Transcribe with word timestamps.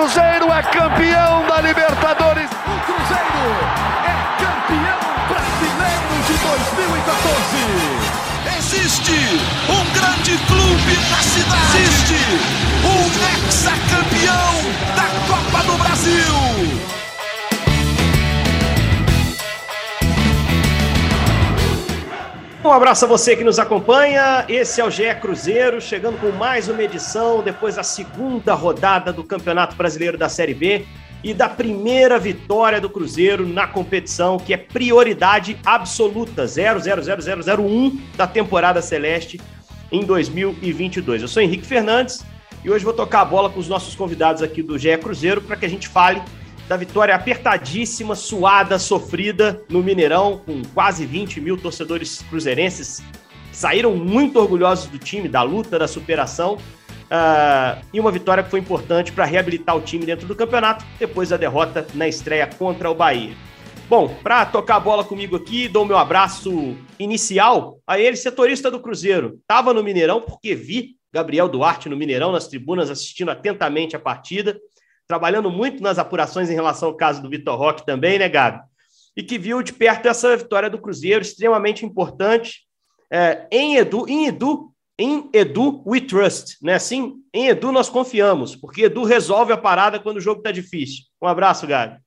Cruzeiro 0.00 0.50
é 0.50 0.62
campeão 0.62 1.46
da 1.46 1.60
Libertadores. 1.60 2.48
O 2.50 2.80
Cruzeiro 2.86 3.52
é 4.02 4.16
campeão 4.42 4.98
brasileiro 5.28 6.14
de 6.26 6.34
2014. 6.38 7.60
Existe 8.56 9.18
um 9.68 9.84
grande 9.92 10.38
clube 10.46 10.96
na 11.10 11.18
cidade. 11.18 11.82
Existe 11.82 12.16
um 12.82 13.00
hexacampeão 13.46 14.59
Um 22.62 22.70
abraço 22.70 23.06
a 23.06 23.08
você 23.08 23.34
que 23.34 23.42
nos 23.42 23.58
acompanha. 23.58 24.44
Esse 24.46 24.82
é 24.82 24.84
o 24.84 24.90
GE 24.90 25.14
Cruzeiro, 25.18 25.80
chegando 25.80 26.18
com 26.20 26.30
mais 26.30 26.68
uma 26.68 26.82
edição 26.82 27.42
depois 27.42 27.76
da 27.76 27.82
segunda 27.82 28.52
rodada 28.52 29.10
do 29.10 29.24
Campeonato 29.24 29.74
Brasileiro 29.74 30.18
da 30.18 30.28
Série 30.28 30.52
B 30.52 30.84
e 31.24 31.32
da 31.32 31.48
primeira 31.48 32.18
vitória 32.18 32.78
do 32.78 32.90
Cruzeiro 32.90 33.48
na 33.48 33.66
competição, 33.66 34.38
que 34.38 34.52
é 34.52 34.58
prioridade 34.58 35.58
absoluta, 35.64 36.44
000001 36.44 37.98
da 38.14 38.26
temporada 38.26 38.82
celeste 38.82 39.40
em 39.90 40.04
2022. 40.04 41.22
Eu 41.22 41.28
sou 41.28 41.42
Henrique 41.42 41.66
Fernandes 41.66 42.22
e 42.62 42.70
hoje 42.70 42.84
vou 42.84 42.92
tocar 42.92 43.22
a 43.22 43.24
bola 43.24 43.48
com 43.48 43.58
os 43.58 43.68
nossos 43.68 43.94
convidados 43.94 44.42
aqui 44.42 44.62
do 44.62 44.78
GE 44.78 44.98
Cruzeiro 44.98 45.40
para 45.40 45.56
que 45.56 45.64
a 45.64 45.70
gente 45.70 45.88
fale 45.88 46.20
da 46.70 46.76
vitória 46.76 47.16
apertadíssima, 47.16 48.14
suada, 48.14 48.78
sofrida 48.78 49.60
no 49.68 49.82
Mineirão, 49.82 50.40
com 50.46 50.62
quase 50.72 51.04
20 51.04 51.40
mil 51.40 51.56
torcedores 51.56 52.22
cruzeirenses 52.30 53.02
saíram 53.50 53.96
muito 53.96 54.38
orgulhosos 54.38 54.86
do 54.86 54.96
time, 54.96 55.28
da 55.28 55.42
luta, 55.42 55.80
da 55.80 55.88
superação. 55.88 56.54
Uh, 56.54 57.84
e 57.92 57.98
uma 57.98 58.12
vitória 58.12 58.44
que 58.44 58.50
foi 58.50 58.60
importante 58.60 59.10
para 59.10 59.24
reabilitar 59.24 59.76
o 59.76 59.80
time 59.80 60.06
dentro 60.06 60.28
do 60.28 60.36
campeonato, 60.36 60.84
depois 60.96 61.30
da 61.30 61.36
derrota 61.36 61.84
na 61.92 62.06
estreia 62.06 62.46
contra 62.46 62.88
o 62.88 62.94
Bahia. 62.94 63.34
Bom, 63.88 64.06
para 64.22 64.46
tocar 64.46 64.76
a 64.76 64.80
bola 64.80 65.02
comigo 65.02 65.34
aqui, 65.34 65.66
dou 65.66 65.84
meu 65.84 65.98
abraço 65.98 66.76
inicial 67.00 67.80
a 67.84 67.98
ele, 67.98 68.14
setorista 68.14 68.70
do 68.70 68.78
Cruzeiro. 68.78 69.40
Estava 69.40 69.74
no 69.74 69.82
Mineirão 69.82 70.20
porque 70.20 70.54
vi 70.54 70.94
Gabriel 71.12 71.48
Duarte 71.48 71.88
no 71.88 71.96
Mineirão, 71.96 72.30
nas 72.30 72.46
tribunas, 72.46 72.90
assistindo 72.90 73.32
atentamente 73.32 73.96
a 73.96 73.98
partida 73.98 74.56
trabalhando 75.10 75.50
muito 75.50 75.82
nas 75.82 75.98
apurações 75.98 76.48
em 76.48 76.54
relação 76.54 76.88
ao 76.88 76.96
caso 76.96 77.20
do 77.20 77.28
Vitor 77.28 77.58
Roque 77.58 77.84
também, 77.84 78.16
né, 78.16 78.28
Gabi? 78.28 78.60
E 79.16 79.24
que 79.24 79.40
viu 79.40 79.60
de 79.60 79.72
perto 79.72 80.06
essa 80.06 80.36
vitória 80.36 80.70
do 80.70 80.78
Cruzeiro, 80.80 81.20
extremamente 81.20 81.84
importante. 81.84 82.60
É, 83.12 83.44
em 83.50 83.76
Edu, 83.76 84.08
em 84.08 84.28
Edu, 84.28 84.72
em 84.96 85.28
Edu 85.34 85.82
we 85.84 86.00
trust, 86.00 86.58
né? 86.62 86.74
Assim, 86.74 87.14
em 87.34 87.48
Edu 87.48 87.72
nós 87.72 87.88
confiamos, 87.88 88.54
porque 88.54 88.82
Edu 88.82 89.02
resolve 89.02 89.52
a 89.52 89.56
parada 89.56 89.98
quando 89.98 90.18
o 90.18 90.20
jogo 90.20 90.38
está 90.38 90.52
difícil. 90.52 91.06
Um 91.20 91.26
abraço, 91.26 91.66
Gabi. 91.66 91.98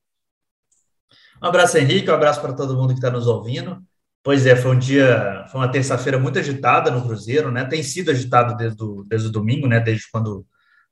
Um 1.42 1.46
abraço, 1.46 1.76
Henrique, 1.76 2.10
um 2.10 2.14
abraço 2.14 2.40
para 2.40 2.54
todo 2.54 2.74
mundo 2.74 2.94
que 2.94 3.00
está 3.00 3.10
nos 3.10 3.26
ouvindo. 3.26 3.82
Pois 4.22 4.46
é, 4.46 4.56
foi 4.56 4.70
um 4.70 4.78
dia, 4.78 5.44
foi 5.52 5.60
uma 5.60 5.70
terça-feira 5.70 6.18
muito 6.18 6.38
agitada 6.38 6.90
no 6.90 7.02
Cruzeiro, 7.02 7.52
né? 7.52 7.66
Tem 7.66 7.82
sido 7.82 8.10
agitado 8.10 8.56
desde 8.56 8.82
o, 8.82 9.04
desde 9.04 9.28
o 9.28 9.30
domingo, 9.30 9.68
né? 9.68 9.78
Desde 9.78 10.10
quando 10.10 10.46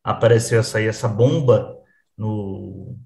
apareceu 0.05 0.60
essa, 0.60 0.78
essa 0.78 1.08
bomba 1.08 1.80
no, 2.16 2.96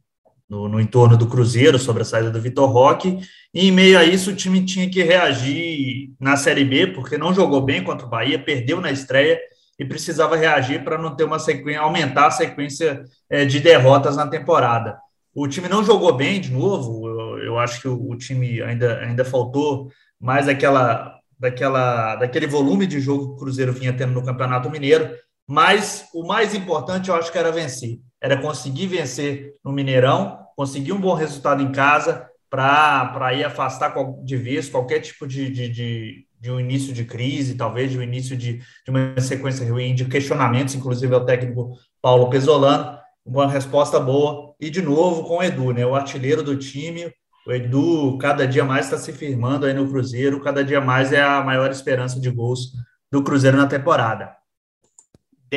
no, 0.48 0.68
no, 0.68 0.80
entorno 0.80 1.16
do 1.16 1.26
Cruzeiro 1.26 1.78
sobre 1.78 2.02
a 2.02 2.04
saída 2.04 2.30
do 2.30 2.40
Vitor 2.40 2.70
Roque. 2.70 3.18
E 3.52 3.68
em 3.68 3.72
meio 3.72 3.98
a 3.98 4.04
isso, 4.04 4.30
o 4.30 4.36
time 4.36 4.64
tinha 4.64 4.88
que 4.88 5.02
reagir 5.02 6.10
na 6.20 6.36
Série 6.36 6.64
B, 6.64 6.88
porque 6.88 7.18
não 7.18 7.34
jogou 7.34 7.60
bem 7.60 7.82
contra 7.82 8.06
o 8.06 8.10
Bahia, 8.10 8.38
perdeu 8.38 8.80
na 8.80 8.90
estreia 8.90 9.38
e 9.78 9.84
precisava 9.84 10.36
reagir 10.36 10.82
para 10.82 10.98
não 10.98 11.14
ter 11.14 11.24
uma 11.24 11.38
sequência, 11.38 11.80
aumentar 11.80 12.26
a 12.26 12.30
sequência 12.30 13.04
é, 13.28 13.44
de 13.44 13.60
derrotas 13.60 14.16
na 14.16 14.26
temporada. 14.26 14.98
O 15.34 15.46
time 15.46 15.68
não 15.68 15.84
jogou 15.84 16.14
bem 16.14 16.40
de 16.40 16.50
novo, 16.50 17.06
eu, 17.06 17.38
eu 17.38 17.58
acho 17.58 17.82
que 17.82 17.88
o, 17.88 18.10
o, 18.10 18.16
time 18.16 18.62
ainda, 18.62 19.00
ainda 19.00 19.24
faltou 19.24 19.90
mais 20.18 20.46
daquela, 20.46 21.14
daquela, 21.38 22.16
daquele 22.16 22.46
volume 22.46 22.86
de 22.86 23.00
jogo 23.00 23.26
que 23.26 23.32
o 23.34 23.36
Cruzeiro 23.36 23.72
vinha 23.72 23.92
tendo 23.92 24.14
no 24.14 24.24
Campeonato 24.24 24.70
Mineiro, 24.70 25.10
mas 25.46 26.08
o 26.14 26.26
mais 26.26 26.54
importante 26.54 27.08
eu 27.08 27.14
acho 27.14 27.30
que 27.30 27.38
era 27.38 27.52
vencer 27.52 27.98
era 28.20 28.40
conseguir 28.40 28.86
vencer 28.86 29.54
no 29.64 29.72
Mineirão, 29.72 30.38
conseguir 30.56 30.92
um 30.92 31.00
bom 31.00 31.14
resultado 31.14 31.62
em 31.62 31.70
casa 31.70 32.28
para 32.50 33.34
ir 33.34 33.44
afastar 33.44 33.94
de 34.24 34.36
vez 34.36 34.68
qualquer 34.68 35.00
tipo 35.00 35.26
de, 35.26 35.50
de, 35.50 35.68
de, 35.68 36.26
de, 36.40 36.50
um 36.50 36.58
início 36.58 36.92
de 36.92 37.04
crise, 37.04 37.54
talvez 37.54 37.90
de 37.90 37.98
um 37.98 38.02
início 38.02 38.36
de, 38.36 38.58
de 38.58 38.90
uma 38.90 39.20
sequência 39.20 39.70
ruim 39.70 39.94
de 39.94 40.06
questionamentos, 40.06 40.74
inclusive 40.74 41.14
ao 41.14 41.24
técnico 41.24 41.72
Paulo 42.00 42.30
Pesolano. 42.30 42.98
Uma 43.24 43.48
resposta 43.48 43.98
boa. 43.98 44.54
E 44.60 44.70
de 44.70 44.80
novo 44.80 45.24
com 45.24 45.38
o 45.38 45.42
Edu, 45.42 45.72
né? 45.72 45.84
O 45.84 45.96
artilheiro 45.96 46.42
do 46.44 46.56
time. 46.56 47.12
O 47.46 47.52
Edu 47.52 48.16
cada 48.18 48.46
dia 48.46 48.64
mais 48.64 48.86
está 48.86 48.96
se 48.96 49.12
firmando 49.12 49.66
aí 49.66 49.74
no 49.74 49.88
Cruzeiro, 49.88 50.40
cada 50.40 50.64
dia 50.64 50.80
mais 50.80 51.12
é 51.12 51.22
a 51.22 51.42
maior 51.42 51.70
esperança 51.70 52.20
de 52.20 52.30
gols 52.30 52.72
do 53.10 53.22
Cruzeiro 53.22 53.56
na 53.56 53.66
temporada. 53.66 54.32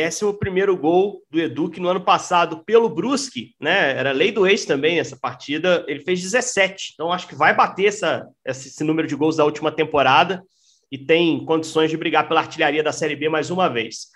11 0.06 0.38
primeiro 0.40 0.76
gol 0.78 1.22
do 1.30 1.40
Edu, 1.40 1.70
que 1.70 1.80
no 1.80 1.90
ano 1.90 2.02
passado, 2.02 2.64
pelo 2.64 2.90
Brusque, 2.90 3.56
né? 3.60 3.92
Era 3.98 4.12
lei 4.12 4.32
do 4.32 4.48
ex 4.48 4.66
também 4.66 5.00
essa 5.00 5.18
partida. 5.18 5.84
Ele 5.88 6.02
fez 6.02 6.22
17. 6.22 6.92
Então, 6.94 7.12
acho 7.12 7.28
que 7.28 7.36
vai 7.36 7.56
bater 7.56 7.86
essa, 7.86 8.28
esse 8.46 8.84
número 8.84 9.08
de 9.08 9.16
gols 9.16 9.38
da 9.38 9.46
última 9.46 9.72
temporada 9.72 10.44
e 10.92 10.98
tem 10.98 11.46
condições 11.46 11.90
de 11.90 11.98
brigar 11.98 12.28
pela 12.28 12.42
artilharia 12.42 12.84
da 12.84 12.92
Série 12.92 13.16
B 13.16 13.30
mais 13.30 13.50
uma 13.50 13.68
vez. 13.68 14.08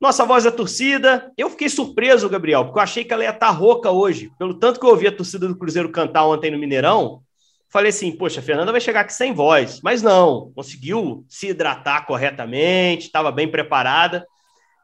Nossa 0.00 0.24
voz 0.24 0.44
da 0.44 0.50
torcida. 0.50 1.30
Eu 1.36 1.48
fiquei 1.50 1.68
surpreso, 1.68 2.28
Gabriel, 2.28 2.64
porque 2.64 2.78
eu 2.78 2.82
achei 2.82 3.04
que 3.04 3.12
ela 3.12 3.22
ia 3.22 3.30
estar 3.30 3.46
tá 3.46 3.52
rouca 3.52 3.90
hoje. 3.90 4.32
Pelo 4.38 4.58
tanto 4.58 4.80
que 4.80 4.86
eu 4.86 4.90
ouvi 4.90 5.06
a 5.06 5.16
torcida 5.16 5.46
do 5.46 5.56
Cruzeiro 5.56 5.90
cantar 5.90 6.26
ontem 6.26 6.50
no 6.50 6.58
Mineirão, 6.58 7.20
falei 7.70 7.90
assim: 7.90 8.10
poxa, 8.10 8.40
a 8.40 8.42
Fernanda 8.42 8.72
vai 8.72 8.80
chegar 8.80 9.00
aqui 9.00 9.14
sem 9.14 9.32
voz. 9.32 9.80
Mas 9.82 10.02
não, 10.02 10.50
conseguiu 10.54 11.24
se 11.28 11.48
hidratar 11.48 12.04
corretamente, 12.06 13.06
estava 13.06 13.30
bem 13.30 13.48
preparada 13.48 14.26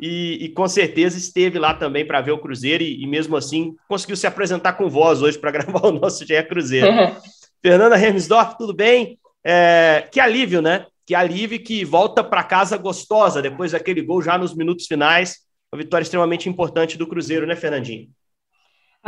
e, 0.01 0.45
e, 0.45 0.49
com 0.51 0.69
certeza 0.69 1.19
esteve 1.19 1.59
lá 1.59 1.75
também 1.75 2.07
para 2.07 2.21
ver 2.21 2.33
o 2.33 2.39
Cruzeiro 2.39 2.83
e, 2.83 3.03
e, 3.03 3.07
mesmo 3.07 3.37
assim 3.37 3.75
conseguiu 3.89 4.17
se 4.17 4.27
apresentar 4.27 4.75
com 4.75 4.89
voz 4.89 5.23
hoje 5.23 5.39
para 5.39 5.51
gravar 5.53 5.87
o 5.87 5.93
nosso 5.93 6.25
GE 6.27 6.43
Cruzeiro. 6.45 6.89
Uhum. 6.89 7.17
Fernanda 7.61 7.99
Hermsdorf, 7.99 8.57
tudo 8.57 8.73
bem? 8.73 9.19
É, 9.45 10.07
que 10.13 10.21
alívio, 10.21 10.63
né? 10.63 10.87
Que 11.07 11.15
alívio 11.15 11.59
que 11.63 11.85
volta 11.85 12.23
para 12.23 12.45
casa 12.45 12.77
gostosa 12.77 13.43
depois 13.43 13.73
daquele 13.73 14.03
gol 14.03 14.23
já 14.23 14.39
nos 14.39 14.55
minutos 14.55 14.87
finais. 14.87 15.39
Uma 15.73 15.83
vitória 15.83 16.03
extremamente 16.03 16.49
importante 16.49 16.97
do 16.97 17.07
Cruzeiro, 17.07 17.47
né, 17.47 17.57
Fernandinho? 17.57 18.09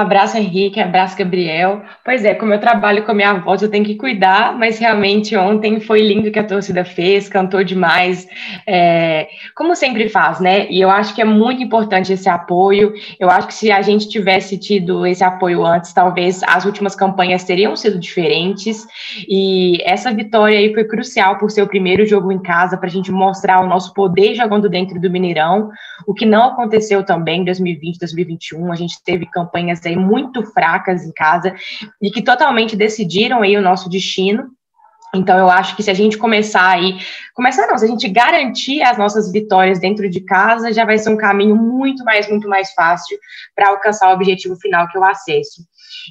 Abraço, 0.00 0.38
Henrique, 0.38 0.80
abraço, 0.80 1.14
Gabriel. 1.14 1.82
Pois 2.02 2.24
é, 2.24 2.32
como 2.32 2.54
eu 2.54 2.58
trabalho 2.58 3.04
com 3.04 3.10
a 3.10 3.14
minha 3.14 3.34
voz, 3.34 3.60
eu 3.60 3.70
tenho 3.70 3.84
que 3.84 3.96
cuidar, 3.96 4.56
mas 4.56 4.78
realmente 4.78 5.36
ontem 5.36 5.78
foi 5.78 6.00
lindo 6.00 6.30
que 6.30 6.38
a 6.38 6.42
torcida 6.42 6.86
fez, 6.86 7.28
cantou 7.28 7.62
demais, 7.62 8.26
é, 8.66 9.28
como 9.54 9.76
sempre 9.76 10.08
faz, 10.08 10.40
né? 10.40 10.66
E 10.70 10.80
eu 10.80 10.88
acho 10.88 11.14
que 11.14 11.20
é 11.20 11.24
muito 11.26 11.62
importante 11.62 12.14
esse 12.14 12.30
apoio. 12.30 12.94
Eu 13.18 13.28
acho 13.28 13.48
que 13.48 13.52
se 13.52 13.70
a 13.70 13.82
gente 13.82 14.08
tivesse 14.08 14.56
tido 14.56 15.04
esse 15.06 15.22
apoio 15.22 15.66
antes, 15.66 15.92
talvez 15.92 16.42
as 16.44 16.64
últimas 16.64 16.96
campanhas 16.96 17.44
teriam 17.44 17.76
sido 17.76 17.98
diferentes. 17.98 18.86
E 19.28 19.82
essa 19.84 20.10
vitória 20.14 20.58
aí 20.58 20.72
foi 20.72 20.84
crucial 20.84 21.36
por 21.36 21.50
ser 21.50 21.60
o 21.60 21.68
primeiro 21.68 22.06
jogo 22.06 22.32
em 22.32 22.38
casa, 22.38 22.78
para 22.78 22.88
a 22.88 22.90
gente 22.90 23.12
mostrar 23.12 23.62
o 23.62 23.68
nosso 23.68 23.92
poder 23.92 24.34
jogando 24.34 24.66
dentro 24.66 24.98
do 24.98 25.10
Mineirão, 25.10 25.68
o 26.06 26.14
que 26.14 26.24
não 26.24 26.44
aconteceu 26.44 27.04
também 27.04 27.42
em 27.42 27.44
2020, 27.44 27.98
2021. 27.98 28.72
A 28.72 28.76
gente 28.76 28.94
teve 29.04 29.26
campanhas 29.26 29.89
aí 29.90 29.96
muito 29.96 30.44
fracas 30.52 31.04
em 31.04 31.12
casa 31.12 31.54
e 32.00 32.10
que 32.10 32.22
totalmente 32.22 32.76
decidiram 32.76 33.42
aí 33.42 33.56
o 33.56 33.62
nosso 33.62 33.88
destino. 33.88 34.48
Então, 35.14 35.36
eu 35.36 35.50
acho 35.50 35.74
que 35.74 35.82
se 35.82 35.90
a 35.90 35.94
gente 35.94 36.16
começar 36.16 36.68
aí, 36.68 36.98
começar 37.34 37.66
não, 37.66 37.76
se 37.76 37.84
a 37.84 37.88
gente 37.88 38.08
garantir 38.08 38.80
as 38.80 38.96
nossas 38.96 39.32
vitórias 39.32 39.80
dentro 39.80 40.08
de 40.08 40.20
casa, 40.20 40.72
já 40.72 40.84
vai 40.84 40.98
ser 40.98 41.10
um 41.10 41.16
caminho 41.16 41.56
muito 41.56 42.04
mais, 42.04 42.28
muito 42.28 42.48
mais 42.48 42.72
fácil 42.72 43.18
para 43.54 43.70
alcançar 43.70 44.08
o 44.08 44.14
objetivo 44.14 44.56
final, 44.56 44.88
que 44.88 44.96
é 44.96 45.00
o 45.00 45.04
acesso. 45.04 45.62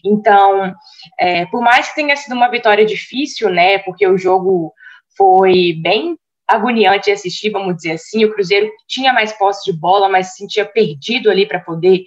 Então, 0.05 0.73
é, 1.17 1.45
por 1.45 1.61
mais 1.61 1.89
que 1.89 1.95
tenha 1.95 2.15
sido 2.15 2.33
uma 2.33 2.49
vitória 2.49 2.85
difícil, 2.85 3.49
né, 3.49 3.79
porque 3.79 4.05
o 4.05 4.17
jogo 4.17 4.73
foi 5.15 5.73
bem 5.81 6.17
agoniante 6.45 7.05
de 7.05 7.11
assistir, 7.11 7.51
vamos 7.51 7.75
dizer 7.75 7.91
assim, 7.91 8.25
o 8.25 8.33
Cruzeiro 8.33 8.69
tinha 8.87 9.13
mais 9.13 9.31
posse 9.33 9.71
de 9.71 9.77
bola, 9.77 10.09
mas 10.09 10.31
se 10.31 10.37
sentia 10.37 10.65
perdido 10.65 11.29
ali 11.29 11.47
para 11.47 11.59
poder 11.59 12.03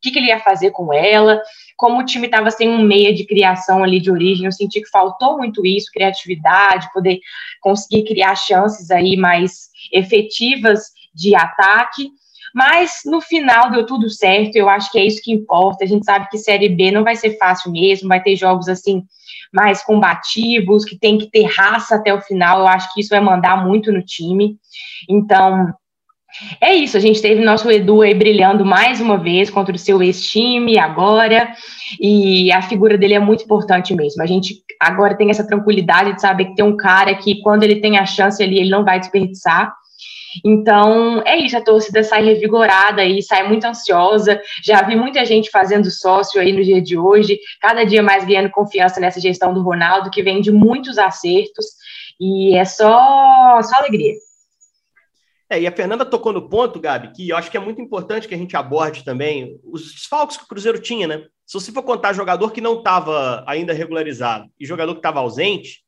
que, 0.00 0.10
que 0.10 0.18
ele 0.18 0.28
ia 0.28 0.40
fazer 0.40 0.70
com 0.70 0.92
ela. 0.92 1.40
Como 1.76 2.00
o 2.00 2.04
time 2.04 2.26
estava 2.26 2.50
sem 2.50 2.68
um 2.68 2.82
meia 2.82 3.14
de 3.14 3.26
criação 3.26 3.82
ali 3.82 4.00
de 4.00 4.10
origem, 4.10 4.46
eu 4.46 4.52
senti 4.52 4.80
que 4.80 4.88
faltou 4.88 5.36
muito 5.38 5.64
isso, 5.66 5.90
criatividade, 5.92 6.92
poder 6.92 7.18
conseguir 7.60 8.04
criar 8.04 8.34
chances 8.34 8.90
aí 8.90 9.16
mais 9.16 9.68
efetivas 9.92 10.84
de 11.14 11.34
ataque. 11.34 12.10
Mas 12.54 13.00
no 13.04 13.20
final 13.20 13.70
deu 13.70 13.84
tudo 13.84 14.08
certo, 14.08 14.56
eu 14.56 14.68
acho 14.68 14.90
que 14.90 14.98
é 14.98 15.04
isso 15.04 15.20
que 15.22 15.32
importa. 15.32 15.84
A 15.84 15.86
gente 15.86 16.06
sabe 16.06 16.28
que 16.30 16.38
Série 16.38 16.70
B 16.70 16.90
não 16.90 17.04
vai 17.04 17.14
ser 17.14 17.36
fácil 17.36 17.70
mesmo, 17.70 18.08
vai 18.08 18.22
ter 18.22 18.34
jogos 18.34 18.68
assim 18.68 19.02
mais 19.52 19.82
combativos, 19.82 20.84
que 20.84 20.98
tem 20.98 21.18
que 21.18 21.30
ter 21.30 21.44
raça 21.44 21.96
até 21.96 22.12
o 22.14 22.20
final. 22.20 22.60
Eu 22.60 22.68
acho 22.68 22.92
que 22.92 23.00
isso 23.00 23.10
vai 23.10 23.20
mandar 23.20 23.64
muito 23.64 23.92
no 23.92 24.02
time. 24.02 24.56
Então, 25.08 25.72
É 26.60 26.74
isso, 26.74 26.96
a 26.96 27.00
gente 27.00 27.22
teve 27.22 27.42
nosso 27.42 27.70
Edu 27.70 28.02
aí 28.02 28.14
brilhando 28.14 28.64
mais 28.64 29.00
uma 29.00 29.16
vez 29.16 29.48
contra 29.48 29.74
o 29.74 29.78
seu 29.78 30.02
ex-time 30.02 30.78
agora, 30.78 31.52
e 32.00 32.52
a 32.52 32.60
figura 32.60 32.98
dele 32.98 33.14
é 33.14 33.18
muito 33.18 33.44
importante 33.44 33.94
mesmo. 33.94 34.22
A 34.22 34.26
gente 34.26 34.62
agora 34.80 35.16
tem 35.16 35.30
essa 35.30 35.46
tranquilidade 35.46 36.14
de 36.14 36.20
saber 36.20 36.46
que 36.46 36.54
tem 36.54 36.64
um 36.64 36.76
cara 36.76 37.14
que, 37.14 37.40
quando 37.40 37.62
ele 37.62 37.80
tem 37.80 37.98
a 37.98 38.04
chance 38.04 38.42
ali, 38.42 38.58
ele 38.58 38.70
não 38.70 38.84
vai 38.84 39.00
desperdiçar. 39.00 39.72
Então, 40.44 41.22
é 41.24 41.36
isso, 41.38 41.56
a 41.56 41.62
torcida 41.62 42.02
sai 42.02 42.22
revigorada 42.22 43.02
e 43.02 43.22
sai 43.22 43.48
muito 43.48 43.64
ansiosa. 43.64 44.38
Já 44.62 44.82
vi 44.82 44.94
muita 44.94 45.24
gente 45.24 45.50
fazendo 45.50 45.90
sócio 45.90 46.38
aí 46.38 46.52
no 46.52 46.62
dia 46.62 46.82
de 46.82 46.98
hoje, 46.98 47.38
cada 47.60 47.84
dia 47.84 48.02
mais 48.02 48.26
ganhando 48.26 48.50
confiança 48.50 49.00
nessa 49.00 49.20
gestão 49.20 49.54
do 49.54 49.62
Ronaldo, 49.62 50.10
que 50.10 50.22
vem 50.22 50.42
de 50.42 50.52
muitos 50.52 50.98
acertos, 50.98 51.66
e 52.20 52.54
é 52.54 52.64
só, 52.64 53.60
só 53.62 53.76
alegria. 53.76 54.12
É, 55.48 55.60
e 55.60 55.66
a 55.66 55.72
Fernanda 55.72 56.04
tocou 56.04 56.32
no 56.32 56.48
ponto, 56.48 56.80
Gabi, 56.80 57.12
que 57.12 57.28
eu 57.28 57.36
acho 57.36 57.50
que 57.50 57.56
é 57.56 57.60
muito 57.60 57.80
importante 57.80 58.26
que 58.26 58.34
a 58.34 58.38
gente 58.38 58.56
aborde 58.56 59.04
também 59.04 59.60
os 59.64 59.92
desfalques 59.92 60.36
que 60.36 60.44
o 60.44 60.48
Cruzeiro 60.48 60.80
tinha, 60.80 61.06
né? 61.06 61.24
Se 61.46 61.54
você 61.54 61.70
for 61.70 61.84
contar 61.84 62.12
jogador 62.12 62.50
que 62.50 62.60
não 62.60 62.78
estava 62.78 63.44
ainda 63.46 63.72
regularizado 63.72 64.48
e 64.58 64.66
jogador 64.66 64.92
que 64.94 64.98
estava 64.98 65.20
ausente, 65.20 65.84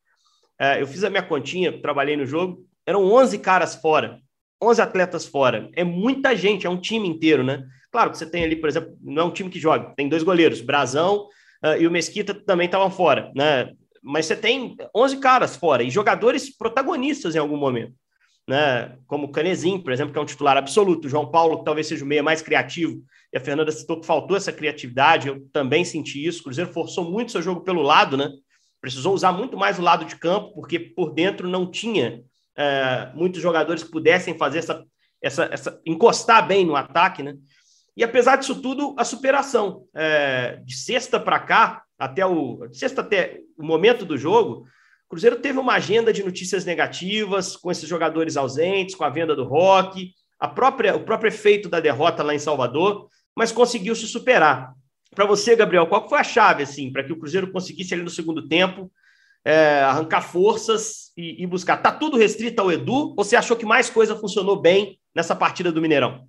é, 0.60 0.81
eu 0.81 0.87
fiz 0.87 1.02
a 1.02 1.10
minha 1.10 1.22
continha, 1.22 1.81
trabalhei 1.81 2.16
no 2.16 2.25
jogo, 2.25 2.64
eram 2.87 3.05
11 3.05 3.38
caras 3.38 3.75
fora. 3.75 4.20
11 4.62 4.82
atletas 4.82 5.26
fora. 5.26 5.69
É 5.75 5.84
muita 5.84 6.34
gente, 6.37 6.66
é 6.66 6.70
um 6.70 6.81
time 6.81 7.08
inteiro, 7.08 7.43
né? 7.44 7.64
Claro 7.90 8.11
que 8.11 8.19
você 8.19 8.26
tem 8.26 8.44
ali, 8.44 8.56
por 8.56 8.69
exemplo, 8.69 8.96
não 9.00 9.22
é 9.22 9.25
um 9.26 9.31
time 9.31 9.50
que 9.50 9.58
joga, 9.58 9.94
tem 9.96 10.08
dois 10.08 10.22
goleiros, 10.22 10.61
Brazão 10.61 11.26
uh, 11.64 11.81
e 11.81 11.87
o 11.87 11.90
Mesquita 11.90 12.34
também 12.34 12.66
estavam 12.66 12.90
fora, 12.90 13.32
né? 13.34 13.72
Mas 14.02 14.26
você 14.26 14.37
tem 14.37 14.76
11 14.94 15.16
caras 15.19 15.56
fora 15.56 15.82
e 15.82 15.90
jogadores 15.90 16.54
protagonistas 16.54 17.34
em 17.34 17.38
algum 17.38 17.56
momento, 17.56 17.94
né? 18.49 18.97
Como 19.06 19.27
o 19.27 19.31
Canezinho, 19.31 19.83
por 19.83 19.93
exemplo, 19.93 20.12
que 20.12 20.19
é 20.19 20.23
um 20.23 20.27
titular 20.27 20.56
absoluto, 20.56 21.06
o 21.06 21.11
João 21.11 21.31
Paulo, 21.31 21.59
que 21.59 21.67
talvez 21.67 21.87
seja 21.87 22.03
o 22.03 22.09
meia 22.09 22.23
mais 22.23 22.41
criativo, 22.41 23.05
e 23.31 23.37
a 23.37 23.41
Fernanda 23.41 23.71
citou 23.71 24.00
que 24.00 24.06
faltou 24.06 24.39
essa 24.39 24.50
criatividade, 24.50 25.29
eu 25.29 25.47
também 25.53 25.85
senti 25.85 26.25
isso. 26.25 26.41
O 26.41 26.45
Cruzeiro 26.45 26.73
forçou 26.73 27.05
muito 27.05 27.31
seu 27.31 27.43
jogo 27.43 27.61
pelo 27.61 27.83
lado, 27.83 28.17
né? 28.17 28.31
Precisou 28.81 29.12
usar 29.12 29.33
muito 29.33 29.55
mais 29.55 29.79
o 29.79 29.83
lado 29.83 30.06
de 30.06 30.17
campo, 30.17 30.55
porque 30.55 30.79
por 30.79 31.12
dentro 31.12 31.47
não 31.47 31.71
tinha 31.71 32.23
é, 32.56 33.11
muitos 33.15 33.43
jogadores 33.43 33.83
que 33.83 33.91
pudessem 33.91 34.39
fazer 34.39 34.61
essa, 34.61 34.83
essa, 35.21 35.45
essa, 35.53 35.81
encostar 35.85 36.47
bem 36.49 36.65
no 36.65 36.75
ataque, 36.75 37.23
né? 37.23 37.35
E 37.95 38.03
apesar 38.03 38.37
disso 38.37 38.62
tudo, 38.62 38.95
a 38.97 39.05
superação 39.05 39.85
é, 39.95 40.56
de 40.65 40.75
sexta 40.75 41.21
para 41.21 41.39
cá, 41.39 41.83
até 41.99 42.25
o 42.25 42.67
sexta 42.73 43.03
até 43.03 43.41
o 43.59 43.65
momento 43.65 44.06
do 44.06 44.17
jogo, 44.17 44.65
o 45.08 45.10
Cruzeiro 45.10 45.37
teve 45.37 45.58
uma 45.58 45.72
agenda 45.72 46.12
de 46.12 46.22
notícias 46.22 46.66
negativas 46.66 47.56
com 47.56 47.70
esses 47.70 47.88
jogadores 47.88 48.37
ausentes, 48.37 48.94
com 48.94 49.05
a 49.05 49.08
venda 49.08 49.34
do 49.34 49.44
Rock, 49.44 50.12
a 50.38 50.46
própria, 50.46 50.94
o 50.94 51.00
próprio 51.00 51.28
efeito 51.28 51.66
da 51.66 51.81
derrota 51.81 52.22
lá 52.22 52.34
em 52.34 52.38
Salvador, 52.38 53.08
mas 53.34 53.50
conseguiu 53.50 53.94
se 53.96 54.06
superar. 54.06 54.75
Para 55.14 55.25
você, 55.25 55.56
Gabriel, 55.56 55.87
qual 55.87 56.06
foi 56.06 56.19
a 56.19 56.25
chave 56.25 56.62
assim 56.62 56.93
para 56.93 57.02
que 57.02 57.12
o 57.12 57.19
Cruzeiro 57.19 57.50
conseguisse 57.50 57.94
ali 57.94 58.02
no 58.02 58.10
segundo 58.10 58.46
tempo 58.46 58.93
é, 59.43 59.81
arrancar 59.81 60.20
forças 60.20 61.11
e, 61.16 61.43
e, 61.43 61.46
buscar. 61.46 61.78
Tá 61.78 61.90
tudo 61.90 62.19
restrito 62.19 62.61
ao 62.61 62.70
Edu? 62.70 63.14
Ou 63.16 63.25
você 63.25 63.34
achou 63.34 63.56
que 63.56 63.64
mais 63.64 63.88
coisa 63.88 64.14
funcionou 64.14 64.61
bem 64.61 64.99
nessa 65.14 65.34
partida 65.34 65.72
do 65.72 65.81
Mineirão? 65.81 66.28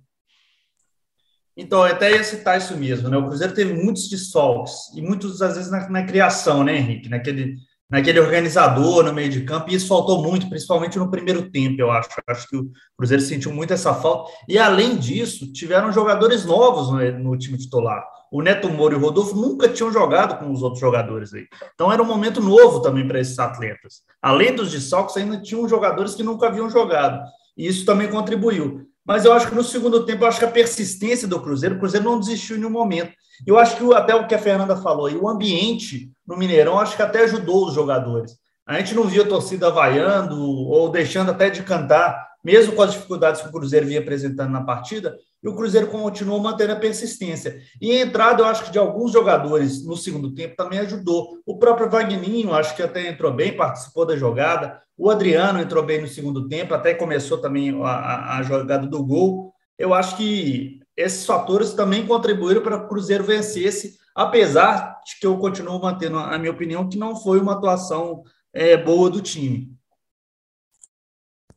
Então, 1.54 1.86
eu 1.86 1.92
até 1.92 2.12
ia 2.12 2.24
citar 2.24 2.56
isso 2.56 2.74
mesmo, 2.78 3.10
né? 3.10 3.18
O 3.18 3.26
Cruzeiro 3.26 3.52
teve 3.52 3.74
muitos 3.74 4.08
desfalques, 4.08 4.72
e 4.96 5.02
muitos, 5.02 5.42
às 5.42 5.56
vezes, 5.56 5.70
na, 5.70 5.86
na, 5.90 6.06
criação, 6.06 6.64
né, 6.64 6.76
Henrique? 6.76 7.10
Naquele, 7.10 7.56
naquele 7.90 8.20
organizador 8.20 9.04
no 9.04 9.12
meio 9.12 9.28
de 9.28 9.42
campo, 9.42 9.70
e 9.70 9.74
isso 9.74 9.88
faltou 9.88 10.22
muito, 10.22 10.48
principalmente 10.48 10.98
no 10.98 11.10
primeiro 11.10 11.50
tempo, 11.50 11.80
eu 11.80 11.90
acho. 11.90 12.08
Acho 12.28 12.48
que 12.48 12.56
o 12.56 12.70
Cruzeiro 12.96 13.22
sentiu 13.22 13.52
muito 13.52 13.72
essa 13.72 13.92
falta. 13.94 14.30
E, 14.48 14.58
além 14.58 14.96
disso, 14.96 15.52
tiveram 15.52 15.92
jogadores 15.92 16.44
novos 16.44 16.90
no, 16.90 17.18
no 17.18 17.38
time 17.38 17.58
titular 17.58 18.04
o 18.30 18.42
Neto 18.42 18.68
Moura 18.68 18.94
e 18.94 18.96
o 18.96 19.00
Rodolfo 19.00 19.34
nunca 19.34 19.68
tinham 19.68 19.92
jogado 19.92 20.38
com 20.38 20.52
os 20.52 20.62
outros 20.62 20.80
jogadores 20.80 21.34
aí. 21.34 21.46
Então 21.74 21.92
era 21.92 22.00
um 22.00 22.06
momento 22.06 22.40
novo 22.40 22.80
também 22.80 23.06
para 23.06 23.18
esses 23.18 23.38
atletas. 23.38 24.02
Além 24.22 24.54
dos 24.54 24.70
desfalques, 24.70 25.16
ainda 25.16 25.40
tinham 25.42 25.68
jogadores 25.68 26.14
que 26.14 26.22
nunca 26.22 26.46
haviam 26.46 26.70
jogado. 26.70 27.20
E 27.56 27.66
isso 27.66 27.84
também 27.84 28.08
contribuiu. 28.08 28.88
Mas 29.04 29.24
eu 29.24 29.32
acho 29.32 29.48
que 29.48 29.54
no 29.54 29.64
segundo 29.64 30.04
tempo, 30.04 30.24
eu 30.24 30.28
acho 30.28 30.38
que 30.38 30.44
a 30.44 30.50
persistência 30.50 31.26
do 31.26 31.40
Cruzeiro, 31.40 31.76
o 31.76 31.78
Cruzeiro 31.78 32.04
não 32.04 32.20
desistiu 32.20 32.56
em 32.56 32.60
nenhum 32.60 32.70
momento. 32.70 33.12
Eu 33.46 33.58
acho 33.58 33.76
que 33.76 33.94
até 33.94 34.14
o 34.14 34.26
que 34.26 34.34
a 34.34 34.38
Fernanda 34.38 34.76
falou, 34.76 35.08
e 35.08 35.16
o 35.16 35.28
ambiente 35.28 36.10
no 36.26 36.36
Mineirão, 36.36 36.78
acho 36.78 36.96
que 36.96 37.02
até 37.02 37.24
ajudou 37.24 37.66
os 37.66 37.74
jogadores. 37.74 38.32
A 38.66 38.78
gente 38.78 38.94
não 38.94 39.04
via 39.04 39.22
a 39.22 39.28
torcida 39.28 39.70
vaiando 39.70 40.40
ou 40.40 40.90
deixando 40.90 41.30
até 41.30 41.50
de 41.50 41.62
cantar, 41.62 42.28
mesmo 42.44 42.74
com 42.74 42.82
as 42.82 42.92
dificuldades 42.92 43.40
que 43.40 43.48
o 43.48 43.52
Cruzeiro 43.52 43.86
vinha 43.86 44.00
apresentando 44.00 44.50
na 44.50 44.62
partida, 44.62 45.16
e 45.42 45.48
o 45.48 45.54
Cruzeiro 45.54 45.86
continuou 45.86 46.40
mantendo 46.40 46.72
a 46.72 46.76
persistência. 46.76 47.60
E 47.80 47.90
a 47.92 48.02
entrada, 48.02 48.42
eu 48.42 48.46
acho 48.46 48.64
que 48.64 48.70
de 48.70 48.78
alguns 48.78 49.12
jogadores 49.12 49.84
no 49.84 49.96
segundo 49.96 50.34
tempo 50.34 50.54
também 50.56 50.78
ajudou. 50.80 51.38
O 51.46 51.58
próprio 51.58 51.88
Vagninho, 51.88 52.52
acho 52.52 52.76
que 52.76 52.82
até 52.82 53.08
entrou 53.08 53.32
bem, 53.32 53.56
participou 53.56 54.04
da 54.04 54.16
jogada. 54.16 54.80
O 54.96 55.10
Adriano 55.10 55.60
entrou 55.60 55.82
bem 55.82 56.00
no 56.00 56.08
segundo 56.08 56.46
tempo, 56.46 56.74
até 56.74 56.92
começou 56.92 57.38
também 57.38 57.70
a, 57.82 58.38
a 58.38 58.42
jogada 58.42 58.86
do 58.86 59.02
gol. 59.02 59.54
Eu 59.78 59.94
acho 59.94 60.16
que 60.16 60.80
esses 60.94 61.24
fatores 61.24 61.72
também 61.72 62.06
contribuíram 62.06 62.60
para 62.60 62.78
que 62.78 62.84
o 62.84 62.88
Cruzeiro 62.88 63.24
vencesse, 63.24 63.96
apesar 64.14 65.00
de 65.06 65.18
que 65.18 65.26
eu 65.26 65.38
continuo 65.38 65.80
mantendo 65.80 66.18
a 66.18 66.36
minha 66.36 66.52
opinião 66.52 66.86
que 66.86 66.98
não 66.98 67.16
foi 67.16 67.40
uma 67.40 67.54
atuação 67.54 68.22
é, 68.52 68.76
boa 68.76 69.08
do 69.08 69.22
time. 69.22 69.79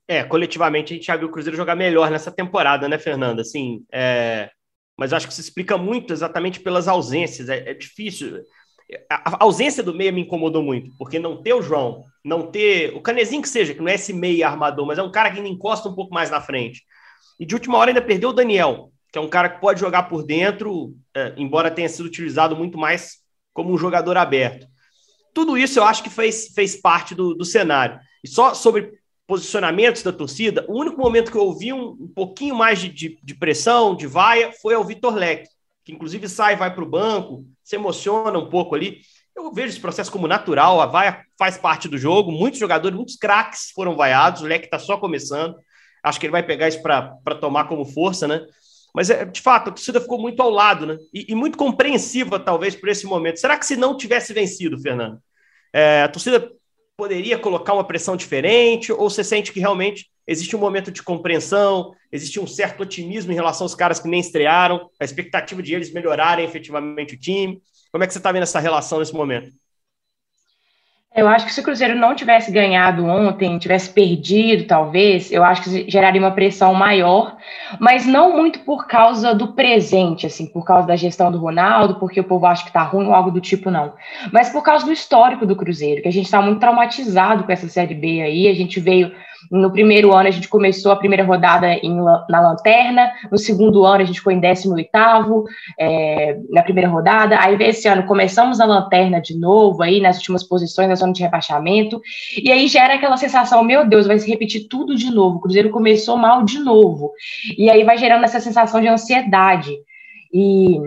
É, 0.07 0.23
coletivamente 0.23 0.93
a 0.93 0.95
gente 0.95 1.05
já 1.05 1.15
viu 1.15 1.27
o 1.27 1.31
Cruzeiro 1.31 1.55
jogar 1.55 1.75
melhor 1.75 2.11
nessa 2.11 2.31
temporada, 2.31 2.89
né, 2.89 2.97
Fernanda? 2.97 3.41
Assim, 3.41 3.85
é... 3.91 4.49
mas 4.97 5.13
acho 5.13 5.27
que 5.27 5.33
se 5.33 5.41
explica 5.41 5.77
muito 5.77 6.11
exatamente 6.11 6.59
pelas 6.59 6.87
ausências. 6.87 7.49
É, 7.49 7.69
é 7.69 7.73
difícil. 7.73 8.41
A, 9.09 9.43
ausência 9.43 9.81
do 9.81 9.93
meia 9.93 10.11
me 10.11 10.21
incomodou 10.21 10.61
muito, 10.61 10.91
porque 10.97 11.19
não 11.19 11.41
ter 11.41 11.53
o 11.53 11.61
João, 11.61 12.03
não 12.23 12.51
ter 12.51 12.93
o 12.95 13.01
Canezinho 13.01 13.41
que 13.41 13.49
seja, 13.49 13.73
que 13.73 13.79
não 13.79 13.87
é 13.87 13.95
esse 13.95 14.13
meia 14.13 14.47
armador, 14.49 14.85
mas 14.85 14.97
é 14.97 15.03
um 15.03 15.11
cara 15.11 15.31
que 15.31 15.37
ainda 15.37 15.49
encosta 15.49 15.87
um 15.87 15.95
pouco 15.95 16.13
mais 16.13 16.29
na 16.29 16.41
frente. 16.41 16.83
E 17.39 17.45
de 17.45 17.55
última 17.55 17.77
hora 17.77 17.89
ainda 17.89 18.01
perdeu 18.01 18.29
o 18.29 18.33
Daniel, 18.33 18.91
que 19.11 19.17
é 19.17 19.21
um 19.21 19.29
cara 19.29 19.49
que 19.49 19.61
pode 19.61 19.79
jogar 19.79 20.03
por 20.03 20.23
dentro, 20.23 20.95
é, 21.15 21.33
embora 21.37 21.71
tenha 21.71 21.87
sido 21.87 22.05
utilizado 22.05 22.55
muito 22.55 22.77
mais 22.77 23.19
como 23.53 23.71
um 23.71 23.77
jogador 23.77 24.17
aberto. 24.17 24.67
Tudo 25.33 25.57
isso 25.57 25.79
eu 25.79 25.83
acho 25.83 26.03
que 26.03 26.09
fez, 26.09 26.47
fez 26.53 26.75
parte 26.75 27.15
do, 27.15 27.33
do 27.33 27.45
cenário. 27.45 27.99
E 28.23 28.27
só 28.27 28.53
sobre 28.53 28.91
posicionamentos 29.27 30.03
da 30.03 30.11
torcida, 30.11 30.65
o 30.67 30.79
único 30.79 30.97
momento 30.97 31.31
que 31.31 31.37
eu 31.37 31.43
ouvi 31.43 31.71
um, 31.71 31.97
um 31.99 32.11
pouquinho 32.13 32.55
mais 32.55 32.79
de, 32.79 32.89
de, 32.89 33.19
de, 33.23 33.35
pressão, 33.35 33.95
de 33.95 34.05
vaia, 34.05 34.51
foi 34.61 34.73
ao 34.73 34.83
Vitor 34.83 35.15
Leque, 35.15 35.49
que 35.83 35.93
inclusive 35.93 36.27
sai, 36.27 36.55
vai 36.55 36.73
para 36.73 36.83
o 36.83 36.89
banco, 36.89 37.45
se 37.63 37.75
emociona 37.75 38.37
um 38.37 38.49
pouco 38.49 38.75
ali. 38.75 38.99
Eu 39.35 39.51
vejo 39.51 39.69
esse 39.69 39.79
processo 39.79 40.11
como 40.11 40.27
natural, 40.27 40.79
a 40.81 40.85
vaia 40.85 41.25
faz 41.37 41.57
parte 41.57 41.87
do 41.87 41.97
jogo, 41.97 42.31
muitos 42.31 42.59
jogadores, 42.59 42.95
muitos 42.95 43.15
craques 43.15 43.71
foram 43.73 43.95
vaiados, 43.95 44.41
o 44.41 44.45
Leque 44.45 44.65
está 44.65 44.77
só 44.77 44.97
começando, 44.97 45.55
acho 46.03 46.19
que 46.19 46.25
ele 46.25 46.31
vai 46.31 46.43
pegar 46.43 46.67
isso 46.67 46.81
para 46.81 47.35
tomar 47.39 47.67
como 47.67 47.85
força, 47.85 48.27
né? 48.27 48.45
Mas, 48.93 49.09
é, 49.09 49.25
de 49.25 49.41
fato, 49.41 49.69
a 49.69 49.73
torcida 49.73 49.99
ficou 49.99 50.21
muito 50.21 50.39
ao 50.41 50.51
lado, 50.51 50.85
né? 50.85 50.97
E, 51.11 51.31
e 51.31 51.35
muito 51.35 51.57
compreensiva, 51.57 52.39
talvez, 52.39 52.75
por 52.75 52.89
esse 52.89 53.07
momento. 53.07 53.39
Será 53.39 53.57
que 53.57 53.65
se 53.65 53.75
não 53.75 53.97
tivesse 53.97 54.33
vencido, 54.33 54.79
Fernando, 54.79 55.19
é, 55.73 56.03
a 56.03 56.07
torcida 56.07 56.47
poderia 57.03 57.37
colocar 57.37 57.73
uma 57.73 57.83
pressão 57.83 58.15
diferente? 58.15 58.89
Ou 58.93 59.09
você 59.09 59.25
sente 59.25 59.51
que 59.51 59.59
realmente 59.59 60.09
existe 60.25 60.55
um 60.55 60.59
momento 60.59 60.89
de 60.89 61.03
compreensão, 61.03 61.93
existe 62.09 62.39
um 62.39 62.47
certo 62.47 62.81
otimismo 62.81 63.33
em 63.33 63.35
relação 63.35 63.65
aos 63.65 63.75
caras 63.75 63.99
que 63.99 64.07
nem 64.07 64.21
estrearam, 64.21 64.89
a 64.97 65.03
expectativa 65.03 65.61
de 65.61 65.75
eles 65.75 65.91
melhorarem 65.91 66.45
efetivamente 66.45 67.15
o 67.15 67.19
time? 67.19 67.61
Como 67.91 68.05
é 68.05 68.07
que 68.07 68.13
você 68.13 68.19
está 68.19 68.31
vendo 68.31 68.43
essa 68.43 68.57
relação 68.57 68.99
nesse 68.99 69.13
momento? 69.13 69.51
Eu 71.15 71.27
acho 71.27 71.45
que 71.45 71.53
se 71.53 71.59
o 71.59 71.63
Cruzeiro 71.63 71.95
não 71.95 72.15
tivesse 72.15 72.51
ganhado 72.51 73.05
ontem, 73.05 73.59
tivesse 73.59 73.87
perdido, 73.87 74.65
talvez, 74.65 75.31
eu 75.31 75.43
acho 75.43 75.61
que 75.61 75.89
geraria 75.89 76.19
uma 76.19 76.31
pressão 76.31 76.73
maior, 76.73 77.37
mas 77.79 78.07
não 78.07 78.35
muito 78.35 78.61
por 78.61 78.87
causa 78.87 79.35
do 79.35 79.49
presente, 79.49 80.25
assim, 80.25 80.47
por 80.47 80.65
causa 80.65 80.87
da 80.87 80.95
gestão 80.95 81.31
do 81.31 81.37
Ronaldo, 81.37 81.99
porque 81.99 82.19
o 82.19 82.23
povo 82.23 82.47
acha 82.47 82.65
que 82.65 82.73
tá 82.73 82.81
ruim 82.81 83.05
ou 83.05 83.13
algo 83.13 83.29
do 83.29 83.39
tipo, 83.39 83.69
não. 83.69 83.93
Mas 84.31 84.49
por 84.49 84.63
causa 84.63 84.87
do 84.87 84.91
histórico 84.91 85.45
do 85.45 85.55
Cruzeiro, 85.55 86.01
que 86.01 86.07
a 86.07 86.11
gente 86.11 86.25
está 86.25 86.41
muito 86.41 86.59
traumatizado 86.59 87.43
com 87.43 87.51
essa 87.51 87.67
Série 87.67 87.93
B 87.93 88.21
aí, 88.21 88.47
a 88.47 88.55
gente 88.55 88.79
veio 88.79 89.11
no 89.51 89.71
primeiro 89.71 90.13
ano, 90.13 90.27
a 90.27 90.31
gente 90.31 90.47
começou 90.47 90.91
a 90.91 90.95
primeira 90.95 91.23
rodada 91.23 91.67
em, 91.73 91.95
na 92.29 92.41
Lanterna. 92.41 93.11
No 93.31 93.37
segundo 93.37 93.85
ano, 93.85 94.03
a 94.03 94.05
gente 94.05 94.21
foi 94.21 94.33
em 94.33 94.39
18 94.39 94.89
é, 95.79 96.37
na 96.49 96.63
primeira 96.63 96.89
rodada. 96.89 97.39
Aí, 97.39 97.55
esse 97.61 97.87
ano, 97.87 98.03
começamos 98.05 98.57
na 98.57 98.65
Lanterna 98.65 99.21
de 99.21 99.37
novo, 99.37 99.81
aí 99.83 100.01
nas 100.01 100.17
últimas 100.17 100.43
posições 100.43 100.89
na 100.89 100.95
zona 100.95 101.13
de 101.13 101.21
rebaixamento. 101.21 102.01
E 102.41 102.51
aí 102.51 102.67
gera 102.67 102.95
aquela 102.95 103.17
sensação: 103.17 103.63
meu 103.63 103.87
Deus, 103.87 104.07
vai 104.07 104.19
se 104.19 104.29
repetir 104.29 104.67
tudo 104.67 104.95
de 104.95 105.09
novo. 105.11 105.37
O 105.37 105.41
Cruzeiro 105.41 105.69
começou 105.69 106.17
mal 106.17 106.43
de 106.43 106.59
novo. 106.59 107.11
E 107.57 107.69
aí 107.69 107.83
vai 107.83 107.97
gerando 107.97 108.25
essa 108.25 108.39
sensação 108.39 108.81
de 108.81 108.87
ansiedade. 108.87 109.71
E 110.33 110.79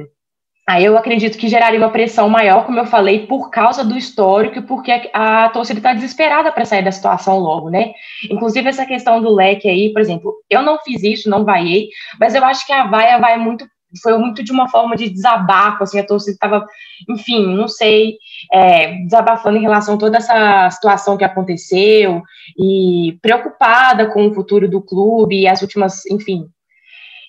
Aí 0.68 0.84
eu 0.84 0.98
acredito 0.98 1.38
que 1.38 1.48
geraria 1.48 1.78
uma 1.78 1.92
pressão 1.92 2.28
maior, 2.28 2.66
como 2.66 2.80
eu 2.80 2.86
falei, 2.86 3.24
por 3.26 3.50
causa 3.50 3.84
do 3.84 3.96
histórico 3.96 4.58
e 4.58 4.62
porque 4.62 5.10
a, 5.12 5.48
torcida 5.50 5.78
está 5.78 5.94
desesperada 5.94 6.50
para 6.50 6.64
sair 6.64 6.82
da 6.82 6.90
situação 6.90 7.38
logo, 7.38 7.70
né? 7.70 7.92
Inclusive 8.28 8.68
essa 8.68 8.84
questão 8.84 9.22
do 9.22 9.32
leque 9.32 9.68
aí, 9.68 9.92
por 9.92 10.00
exemplo, 10.00 10.34
eu 10.50 10.62
não 10.62 10.78
fiz 10.80 11.04
isso, 11.04 11.30
não 11.30 11.44
vaiei, 11.44 11.88
mas 12.18 12.34
eu 12.34 12.44
acho 12.44 12.66
que 12.66 12.72
a 12.72 12.84
vaia 12.84 13.18
vai 13.18 13.38
muito 13.38 13.64
foi 14.02 14.18
muito 14.18 14.42
de 14.42 14.52
uma 14.52 14.68
forma 14.68 14.96
de 14.96 15.08
desabafo, 15.08 15.84
assim, 15.84 15.98
a 15.98 16.06
torcida 16.06 16.32
estava, 16.32 16.66
enfim, 17.08 17.46
não 17.54 17.68
sei, 17.68 18.16
é, 18.52 18.92
desabafando 19.04 19.56
em 19.56 19.62
relação 19.62 19.94
a 19.94 19.98
toda 19.98 20.18
essa 20.18 20.68
situação 20.70 21.16
que 21.16 21.24
aconteceu 21.24 22.20
e 22.58 23.16
preocupada 23.22 24.06
com 24.06 24.26
o 24.26 24.34
futuro 24.34 24.68
do 24.68 24.82
clube 24.82 25.40
e 25.40 25.48
as 25.48 25.62
últimas, 25.62 26.04
enfim, 26.06 26.46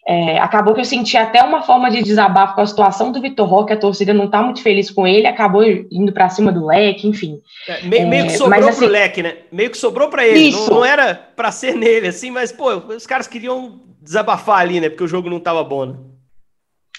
é, 0.08 0.40
acabou 0.40 0.74
que 0.74 0.80
eu 0.80 0.86
senti 0.86 1.18
até 1.18 1.44
uma 1.44 1.62
forma 1.62 1.92
de 1.92 2.02
desabafo 2.02 2.56
com 2.56 2.62
a 2.62 2.66
situação 2.66 3.12
do 3.12 3.20
Vitor 3.20 3.46
Roque, 3.46 3.74
a 3.74 3.78
torcida 3.78 4.14
não 4.14 4.26
está 4.26 4.42
muito 4.42 4.62
feliz 4.62 4.90
com 4.90 5.06
ele, 5.06 5.28
acabou 5.28 5.64
indo 5.92 6.14
para 6.14 6.30
cima 6.30 6.50
do 6.50 6.66
leque, 6.66 7.06
enfim. 7.06 7.42
É, 7.68 7.84
meio, 7.84 8.08
meio, 8.08 8.26
que 8.26 8.32
é, 8.32 8.38
sobrou 8.38 8.62
mas, 8.62 8.68
assim, 8.70 8.86
pro 8.86 8.88
leque, 8.88 9.22
né? 9.22 9.36
Meio 9.52 9.70
que 9.70 9.78
sobrou 9.78 10.08
para 10.08 10.26
ele. 10.26 10.52
Não, 10.52 10.68
não, 10.68 10.86
era 10.86 11.14
para 11.14 11.52
ser 11.52 11.76
nele, 11.76 12.08
assim, 12.08 12.32
mas, 12.32 12.54
pô, 12.54 12.74
os 12.74 13.06
caras 13.06 13.28
queriam 13.28 13.82
desabafar 14.02 14.60
ali, 14.60 14.80
né? 14.80 14.88
Porque 14.88 15.04
o 15.04 15.10
jogo 15.10 15.30
não 15.30 15.38
estava 15.38 15.62
bom, 15.62 15.86
né? 15.86 15.96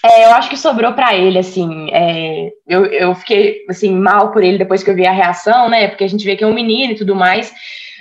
É, 0.05 0.25
eu 0.27 0.29
acho 0.35 0.47
que 0.47 0.55
sobrou 0.55 0.93
para 0.93 1.15
ele, 1.15 1.39
assim. 1.39 1.89
É, 1.91 2.51
eu, 2.67 2.85
eu 2.85 3.15
fiquei 3.15 3.65
assim, 3.67 3.91
mal 3.91 4.31
por 4.31 4.43
ele 4.43 4.59
depois 4.59 4.83
que 4.83 4.89
eu 4.89 4.95
vi 4.95 5.07
a 5.07 5.11
reação, 5.11 5.67
né? 5.67 5.87
Porque 5.87 6.03
a 6.03 6.07
gente 6.07 6.23
vê 6.23 6.35
que 6.35 6.43
é 6.43 6.47
um 6.47 6.53
menino 6.53 6.93
e 6.93 6.95
tudo 6.95 7.15
mais 7.15 7.51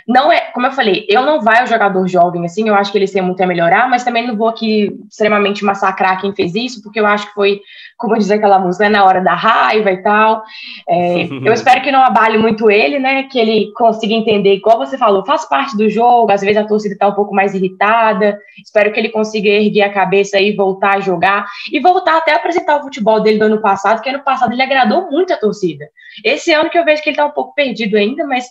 não 0.09 0.33
é, 0.33 0.41
como 0.53 0.67
eu 0.67 0.73
falei, 0.73 1.05
eu 1.07 1.21
não 1.21 1.43
vai 1.43 1.62
o 1.62 1.67
jogador 1.67 2.09
jovem, 2.09 2.43
assim, 2.47 2.67
eu 2.67 2.75
acho 2.75 2.91
que 2.91 2.97
ele 2.97 3.07
tem 3.07 3.21
muito 3.21 3.43
a 3.43 3.47
melhorar, 3.47 3.91
mas 3.91 4.05
também 4.05 4.27
não 4.27 4.35
vou 4.35 4.49
aqui 4.49 4.99
extremamente 5.07 5.62
massacrar 5.62 6.19
quem 6.19 6.35
fez 6.35 6.55
isso, 6.55 6.83
porque 6.83 6.99
eu 6.99 7.05
acho 7.05 7.27
que 7.27 7.35
foi, 7.35 7.61
como 7.99 8.17
diz 8.17 8.31
aquela 8.31 8.59
música, 8.59 8.85
né, 8.85 8.97
na 8.97 9.05
hora 9.05 9.21
da 9.21 9.35
raiva 9.35 9.93
e 9.93 10.03
tal. 10.03 10.43
É, 10.88 11.25
eu 11.45 11.53
espero 11.53 11.83
que 11.83 11.93
não 11.93 12.00
abale 12.00 12.38
muito 12.38 12.71
ele, 12.71 12.99
né, 12.99 13.25
que 13.25 13.38
ele 13.38 13.71
consiga 13.77 14.15
entender, 14.15 14.55
igual 14.55 14.79
você 14.79 14.97
falou, 14.97 15.27
faz 15.27 15.45
parte 15.47 15.77
do 15.77 15.91
jogo, 15.91 16.33
às 16.33 16.41
vezes 16.41 16.57
a 16.57 16.67
torcida 16.67 16.95
está 16.95 17.07
um 17.07 17.15
pouco 17.15 17.35
mais 17.35 17.55
irritada, 17.55 18.41
espero 18.65 18.91
que 18.91 18.99
ele 18.99 19.11
consiga 19.11 19.50
erguer 19.50 19.83
a 19.83 19.93
cabeça 19.93 20.41
e 20.41 20.57
voltar 20.57 20.97
a 20.97 21.00
jogar, 21.00 21.45
e 21.71 21.79
voltar 21.81 22.17
até 22.17 22.33
a 22.33 22.37
apresentar 22.37 22.79
o 22.79 22.83
futebol 22.83 23.21
dele 23.21 23.38
do 23.38 23.45
ano 23.45 23.61
passado, 23.61 24.00
que 24.00 24.09
ano 24.09 24.25
passado 24.25 24.55
ele 24.55 24.62
agradou 24.62 25.11
muito 25.11 25.35
a 25.35 25.37
torcida. 25.37 25.87
Esse 26.25 26.50
ano 26.50 26.71
que 26.71 26.79
eu 26.79 26.85
vejo 26.85 27.03
que 27.03 27.11
ele 27.11 27.15
está 27.15 27.27
um 27.27 27.31
pouco 27.31 27.55
perdido 27.55 27.99
ainda, 27.99 28.27
mas 28.27 28.47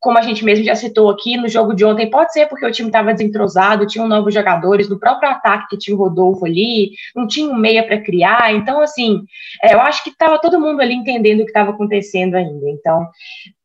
como 0.00 0.18
a 0.18 0.22
gente 0.22 0.44
mesmo 0.44 0.64
já 0.64 0.74
citou 0.74 1.10
aqui, 1.10 1.36
no 1.36 1.46
jogo 1.46 1.74
de 1.74 1.84
ontem, 1.84 2.08
pode 2.08 2.32
ser 2.32 2.46
porque 2.46 2.64
o 2.64 2.72
time 2.72 2.88
estava 2.88 3.12
desentrosado, 3.12 3.86
tinham 3.86 4.08
novos 4.08 4.32
jogadores, 4.32 4.88
no 4.88 4.98
próprio 4.98 5.28
ataque 5.28 5.68
que 5.68 5.78
tinha 5.78 5.94
o 5.94 5.98
Rodolfo 5.98 6.46
ali, 6.46 6.92
não 7.14 7.26
tinha 7.26 7.46
um 7.46 7.56
meia 7.56 7.86
para 7.86 8.00
criar, 8.00 8.54
então, 8.54 8.80
assim, 8.80 9.22
é, 9.62 9.74
eu 9.74 9.80
acho 9.80 10.02
que 10.02 10.10
estava 10.10 10.40
todo 10.40 10.58
mundo 10.58 10.80
ali 10.80 10.94
entendendo 10.94 11.40
o 11.40 11.44
que 11.44 11.50
estava 11.50 11.70
acontecendo 11.70 12.34
ainda, 12.34 12.68
então, 12.70 13.06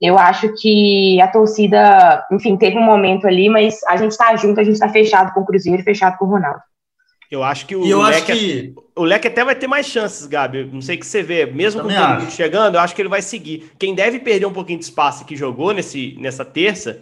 eu 0.01 0.20
acho 0.20 0.54
que 0.60 1.20
a 1.22 1.27
torcida, 1.30 2.25
enfim, 2.32 2.58
teve 2.58 2.77
um 2.77 2.84
momento 2.84 3.25
ali, 3.25 3.50
mas 3.50 3.82
a 3.88 3.96
gente 3.96 4.12
está 4.12 4.36
junto, 4.36 4.60
a 4.60 4.63
gente 4.63 4.74
está 4.74 4.89
fechado 4.89 5.34
com 5.34 5.39
o 5.39 5.46
Cruzeiro 5.46 5.82
e 5.82 5.86
fechado 5.86 6.18
com 6.18 6.25
o 6.25 6.30
Ronaldo. 6.30 6.60
Eu 7.29 7.44
acho 7.44 7.65
que 7.65 7.75
o, 7.75 7.82
Leque, 7.82 8.32
acho 8.32 8.41
que... 8.41 8.74
o 8.96 9.03
Leque 9.03 9.27
até 9.27 9.44
vai 9.44 9.55
ter 9.55 9.67
mais 9.67 9.88
chances, 9.88 10.27
Gabi. 10.27 10.70
Não 10.72 10.82
sei 10.82 10.96
o 10.96 11.00
que 11.00 11.05
você 11.05 11.24
vê. 11.24 11.46
Mesmo 11.46 11.82
com 11.82 11.88
o 11.88 11.91
Domingo 11.91 12.32
chegando, 12.32 12.75
eu 12.75 12.82
acho 12.82 12.96
que 12.96 13.01
ele 13.01 13.10
vai 13.10 13.22
seguir. 13.22 13.72
Quem 13.79 13.96
deve 13.96 14.20
perder 14.20 14.46
um 14.46 14.53
pouquinho 14.53 14.79
de 14.79 14.86
espaço 14.86 15.25
que 15.25 15.36
jogou 15.36 15.74
nesse, 15.74 16.15
nessa 16.20 16.46
terça, 16.46 17.01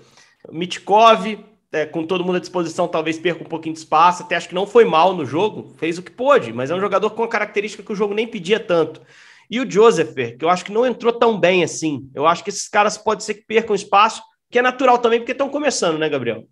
Mitkov, 0.52 1.38
é, 1.72 1.86
com 1.86 2.06
todo 2.06 2.24
mundo 2.24 2.38
à 2.38 2.40
disposição, 2.40 2.88
talvez 2.88 3.18
perca 3.18 3.44
um 3.44 3.48
pouquinho 3.48 3.74
de 3.74 3.80
espaço. 3.80 4.24
Até 4.24 4.36
acho 4.36 4.48
que 4.48 4.56
não 4.56 4.66
foi 4.66 4.86
mal 4.86 5.14
no 5.14 5.26
jogo, 5.26 5.74
fez 5.78 5.98
o 5.98 6.04
que 6.04 6.12
pôde, 6.12 6.54
mas 6.54 6.72
é 6.72 6.76
um 6.76 6.80
jogador 6.80 7.10
com 7.10 7.22
uma 7.22 7.28
característica 7.28 7.84
que 7.84 7.92
o 7.92 7.96
jogo 7.96 8.14
nem 8.14 8.28
pedia 8.28 8.60
tanto. 8.60 9.02
E 9.50 9.60
o 9.60 9.70
Joseph, 9.70 10.16
que 10.38 10.46
eu 10.46 10.50
acho 10.50 10.64
que 10.64 10.72
não 10.72 10.86
entrou 10.86 11.12
tão 11.12 11.40
bem 11.40 11.64
assim. 11.64 12.10
Eu 12.16 12.26
acho 12.26 12.44
que 12.44 12.50
esses 12.50 12.70
caras 12.70 12.98
pode 12.98 13.24
ser 13.24 13.36
que 13.36 13.46
percam 13.46 13.76
espaço, 13.76 14.22
que 14.50 14.58
é 14.58 14.62
natural 14.62 14.98
também, 15.00 15.20
porque 15.20 15.32
estão 15.32 15.50
começando, 15.50 15.98
né, 15.98 16.08
Gabriel? 16.08 16.46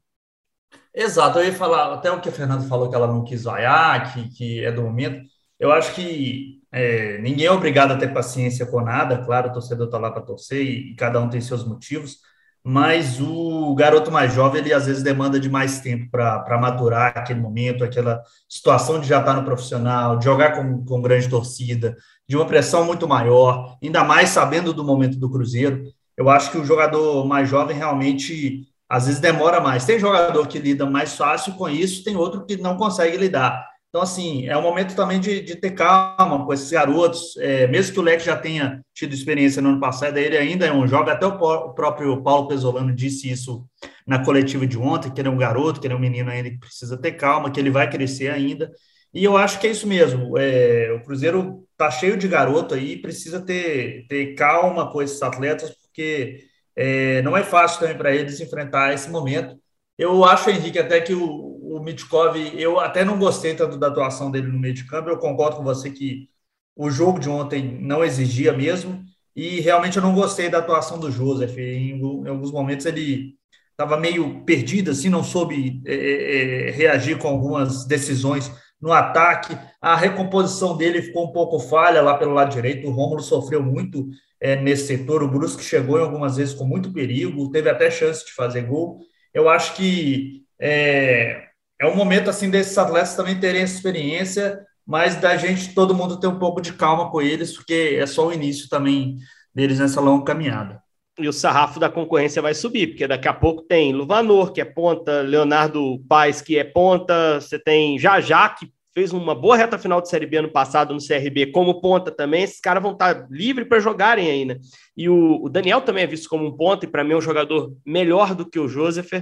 Exato, 0.93 1.39
eu 1.39 1.45
ia 1.45 1.53
falar, 1.53 1.93
até 1.93 2.11
o 2.11 2.19
que 2.19 2.27
a 2.29 2.31
Fernanda 2.31 2.67
falou 2.67 2.89
que 2.89 2.95
ela 2.95 3.07
não 3.07 3.23
quis 3.23 3.43
vaiar, 3.43 4.13
que, 4.13 4.29
que 4.29 4.65
é 4.65 4.71
do 4.71 4.81
momento. 4.81 5.21
Eu 5.57 5.71
acho 5.71 5.93
que 5.95 6.61
é, 6.71 7.17
ninguém 7.19 7.45
é 7.45 7.51
obrigado 7.51 7.91
a 7.91 7.97
ter 7.97 8.13
paciência 8.13 8.65
com 8.65 8.81
nada, 8.81 9.23
claro, 9.23 9.49
o 9.49 9.53
torcedor 9.53 9.85
está 9.85 9.97
lá 9.97 10.11
para 10.11 10.21
torcer 10.21 10.61
e, 10.61 10.91
e, 10.91 10.95
cada 10.95 11.19
um 11.19 11.29
tem 11.29 11.39
seus 11.39 11.65
motivos, 11.65 12.17
mas 12.63 13.19
o 13.21 13.73
garoto 13.75 14.11
mais 14.11 14.33
jovem, 14.33 14.61
ele 14.61 14.73
às 14.73 14.85
vezes 14.85 15.01
demanda 15.03 15.39
de 15.39 15.49
mais 15.49 15.79
tempo 15.79 16.09
para 16.11 16.57
maturar 16.59 17.13
aquele 17.17 17.39
momento, 17.39 17.83
aquela 17.83 18.21
situação 18.47 18.99
de 18.99 19.07
já 19.07 19.19
estar 19.19 19.33
tá 19.33 19.39
no 19.39 19.45
profissional, 19.45 20.17
de 20.17 20.25
jogar 20.25 20.55
com, 20.55 20.83
com 20.85 21.01
grande 21.01 21.29
torcida, 21.29 21.95
de 22.27 22.35
uma 22.35 22.45
pressão 22.45 22.85
muito 22.85 23.07
maior, 23.07 23.77
ainda 23.83 24.03
mais 24.03 24.29
sabendo 24.29 24.73
do 24.73 24.83
momento 24.83 25.17
do 25.17 25.29
Cruzeiro. 25.29 25.83
Eu 26.15 26.29
acho 26.29 26.51
que 26.51 26.57
o 26.57 26.65
jogador 26.65 27.25
mais 27.25 27.49
jovem 27.49 27.75
realmente 27.75 28.70
às 28.91 29.05
vezes 29.05 29.21
demora 29.21 29.61
mais. 29.61 29.85
Tem 29.85 29.97
jogador 29.97 30.45
que 30.49 30.59
lida 30.59 30.85
mais 30.85 31.15
fácil 31.15 31.53
com 31.53 31.69
isso, 31.69 32.03
tem 32.03 32.17
outro 32.17 32.45
que 32.45 32.57
não 32.57 32.75
consegue 32.75 33.15
lidar. 33.15 33.65
Então, 33.87 34.01
assim, 34.01 34.45
é 34.47 34.57
um 34.57 34.61
momento 34.61 34.97
também 34.97 35.17
de, 35.17 35.39
de 35.39 35.55
ter 35.55 35.71
calma 35.71 36.45
com 36.45 36.53
esses 36.53 36.69
garotos. 36.69 37.37
É, 37.37 37.67
mesmo 37.67 37.93
que 37.93 37.99
o 38.01 38.03
Leque 38.03 38.25
já 38.25 38.35
tenha 38.35 38.81
tido 38.93 39.13
experiência 39.13 39.61
no 39.61 39.69
ano 39.69 39.79
passado, 39.79 40.17
ele 40.17 40.37
ainda 40.37 40.65
é 40.65 40.73
um 40.73 40.85
jovem. 40.85 41.13
Até 41.13 41.25
o, 41.25 41.29
o, 41.29 41.73
próprio 41.73 42.21
Paulo 42.21 42.49
Pesolano 42.49 42.93
disse 42.93 43.31
isso 43.31 43.65
na 44.05 44.25
coletiva 44.25 44.67
de 44.67 44.77
ontem, 44.77 45.09
que 45.09 45.21
ele 45.21 45.29
é 45.29 45.31
um 45.31 45.37
garoto, 45.37 45.79
que 45.79 45.87
ele 45.87 45.93
é 45.93 45.97
um 45.97 45.99
menino 45.99 46.29
ainda 46.29 46.49
que 46.49 46.59
precisa 46.59 46.97
ter 46.97 47.13
calma, 47.13 47.49
que 47.49 47.61
ele 47.61 47.69
vai 47.69 47.89
crescer 47.89 48.29
ainda. 48.29 48.69
E 49.13 49.23
eu 49.23 49.37
acho 49.37 49.57
que 49.57 49.67
é 49.67 49.71
isso 49.71 49.87
mesmo. 49.87 50.37
É, 50.37 50.91
o 50.91 51.03
Cruzeiro 51.05 51.65
está 51.71 51.89
cheio 51.89 52.17
de 52.17 52.27
garoto 52.27 52.75
aí, 52.75 53.01
precisa 53.01 53.39
ter, 53.39 54.05
ter 54.09 54.35
calma 54.35 54.91
com 54.91 55.01
esses 55.01 55.21
atletas, 55.21 55.69
porque 55.69 56.50
é, 56.75 57.21
não 57.21 57.35
é 57.35 57.43
fácil 57.43 57.79
também 57.79 57.97
para 57.97 58.15
eles 58.15 58.39
enfrentar 58.39 58.93
esse 58.93 59.09
momento. 59.09 59.59
Eu 59.97 60.23
acho, 60.25 60.49
Henrique, 60.49 60.79
até 60.79 61.01
que 61.01 61.13
o, 61.13 61.77
o 61.77 61.79
Mitkov, 61.83 62.35
eu 62.55 62.79
até 62.79 63.05
não 63.05 63.19
gostei 63.19 63.55
tanto 63.55 63.77
da 63.77 63.87
atuação 63.87 64.31
dele 64.31 64.47
no 64.47 64.59
meio 64.59 64.73
de 64.73 64.85
campo. 64.87 65.09
Eu 65.09 65.17
concordo 65.17 65.57
com 65.57 65.63
você 65.63 65.91
que 65.91 66.29
o 66.75 66.89
jogo 66.89 67.19
de 67.19 67.29
ontem 67.29 67.79
não 67.81 68.03
exigia 68.03 68.53
mesmo. 68.53 69.03
E 69.35 69.59
realmente 69.61 69.97
eu 69.97 70.03
não 70.03 70.13
gostei 70.13 70.49
da 70.49 70.57
atuação 70.59 70.99
do 70.99 71.11
Joseph. 71.11 71.57
Em, 71.57 71.99
em 71.99 72.27
alguns 72.27 72.51
momentos 72.51 72.85
ele 72.85 73.35
estava 73.71 73.97
meio 73.97 74.43
perdido, 74.43 74.91
assim, 74.91 75.09
não 75.09 75.23
soube 75.23 75.81
é, 75.85 75.93
é, 75.95 76.67
é, 76.67 76.71
reagir 76.71 77.17
com 77.17 77.27
algumas 77.27 77.85
decisões 77.85 78.51
no 78.79 78.91
ataque. 78.91 79.57
A 79.81 79.95
recomposição 79.95 80.75
dele 80.75 81.01
ficou 81.01 81.29
um 81.29 81.31
pouco 81.31 81.59
falha 81.59 82.01
lá 82.01 82.17
pelo 82.17 82.33
lado 82.33 82.51
direito. 82.51 82.87
O 82.87 82.91
Rômulo 82.91 83.21
sofreu 83.21 83.63
muito 83.63 84.09
é, 84.41 84.55
nesse 84.55 84.87
setor. 84.87 85.21
O 85.21 85.27
Brusque 85.27 85.63
chegou 85.63 85.99
em 85.99 86.03
algumas 86.03 86.37
vezes 86.37 86.55
com 86.55 86.65
muito 86.65 86.91
perigo, 86.91 87.51
teve 87.51 87.69
até 87.69 87.91
chance 87.91 88.25
de 88.25 88.33
fazer 88.33 88.63
gol. 88.63 88.99
Eu 89.33 89.47
acho 89.47 89.75
que 89.75 90.41
é, 90.59 91.43
é 91.79 91.87
um 91.87 91.95
momento 91.95 92.29
assim 92.29 92.49
desses 92.49 92.77
atletas 92.77 93.15
também 93.15 93.39
terem 93.39 93.61
essa 93.61 93.75
experiência, 93.75 94.65
mas 94.85 95.15
da 95.15 95.37
gente, 95.37 95.73
todo 95.75 95.95
mundo 95.95 96.19
ter 96.19 96.27
um 96.27 96.39
pouco 96.39 96.59
de 96.59 96.73
calma 96.73 97.11
com 97.11 97.21
eles, 97.21 97.55
porque 97.55 97.97
é 97.99 98.05
só 98.07 98.27
o 98.27 98.33
início 98.33 98.67
também 98.67 99.17
deles 99.53 99.79
nessa 99.79 100.01
longa 100.01 100.25
caminhada. 100.25 100.81
E 101.19 101.27
o 101.27 101.33
sarrafo 101.33 101.79
da 101.79 101.89
concorrência 101.89 102.41
vai 102.41 102.53
subir, 102.53 102.87
porque 102.87 103.07
daqui 103.07 103.27
a 103.27 103.33
pouco 103.33 103.61
tem 103.63 103.93
Luvanor, 103.93 104.51
que 104.51 104.61
é 104.61 104.65
ponta, 104.65 105.21
Leonardo 105.21 105.99
Paes, 106.07 106.41
que 106.41 106.57
é 106.57 106.63
ponta, 106.63 107.39
você 107.39 107.59
tem 107.59 107.99
Jajá, 107.99 108.49
que 108.49 108.71
fez 108.93 109.13
uma 109.13 109.33
boa 109.33 109.55
reta 109.55 109.77
final 109.77 110.01
de 110.01 110.09
Série 110.09 110.25
B 110.25 110.37
ano 110.37 110.51
passado 110.51 110.93
no 110.93 110.99
CRB 110.99 111.47
como 111.47 111.79
ponta 111.79 112.11
também, 112.11 112.43
esses 112.43 112.59
caras 112.59 112.83
vão 112.83 112.93
estar 112.93 113.27
livres 113.29 113.67
para 113.67 113.79
jogarem 113.79 114.29
aí, 114.29 114.45
né? 114.45 114.57
E 114.95 115.07
o, 115.07 115.43
o, 115.43 115.49
Daniel 115.49 115.81
também 115.81 116.03
é 116.03 116.07
visto 116.07 116.29
como 116.29 116.45
um 116.45 116.55
ponta, 116.55 116.85
e 116.85 116.89
para 116.89 117.03
mim 117.03 117.13
é 117.13 117.17
um 117.17 117.21
jogador 117.21 117.73
melhor 117.85 118.35
do 118.35 118.45
que 118.45 118.59
o 118.59 118.67
Joseph, 118.67 119.13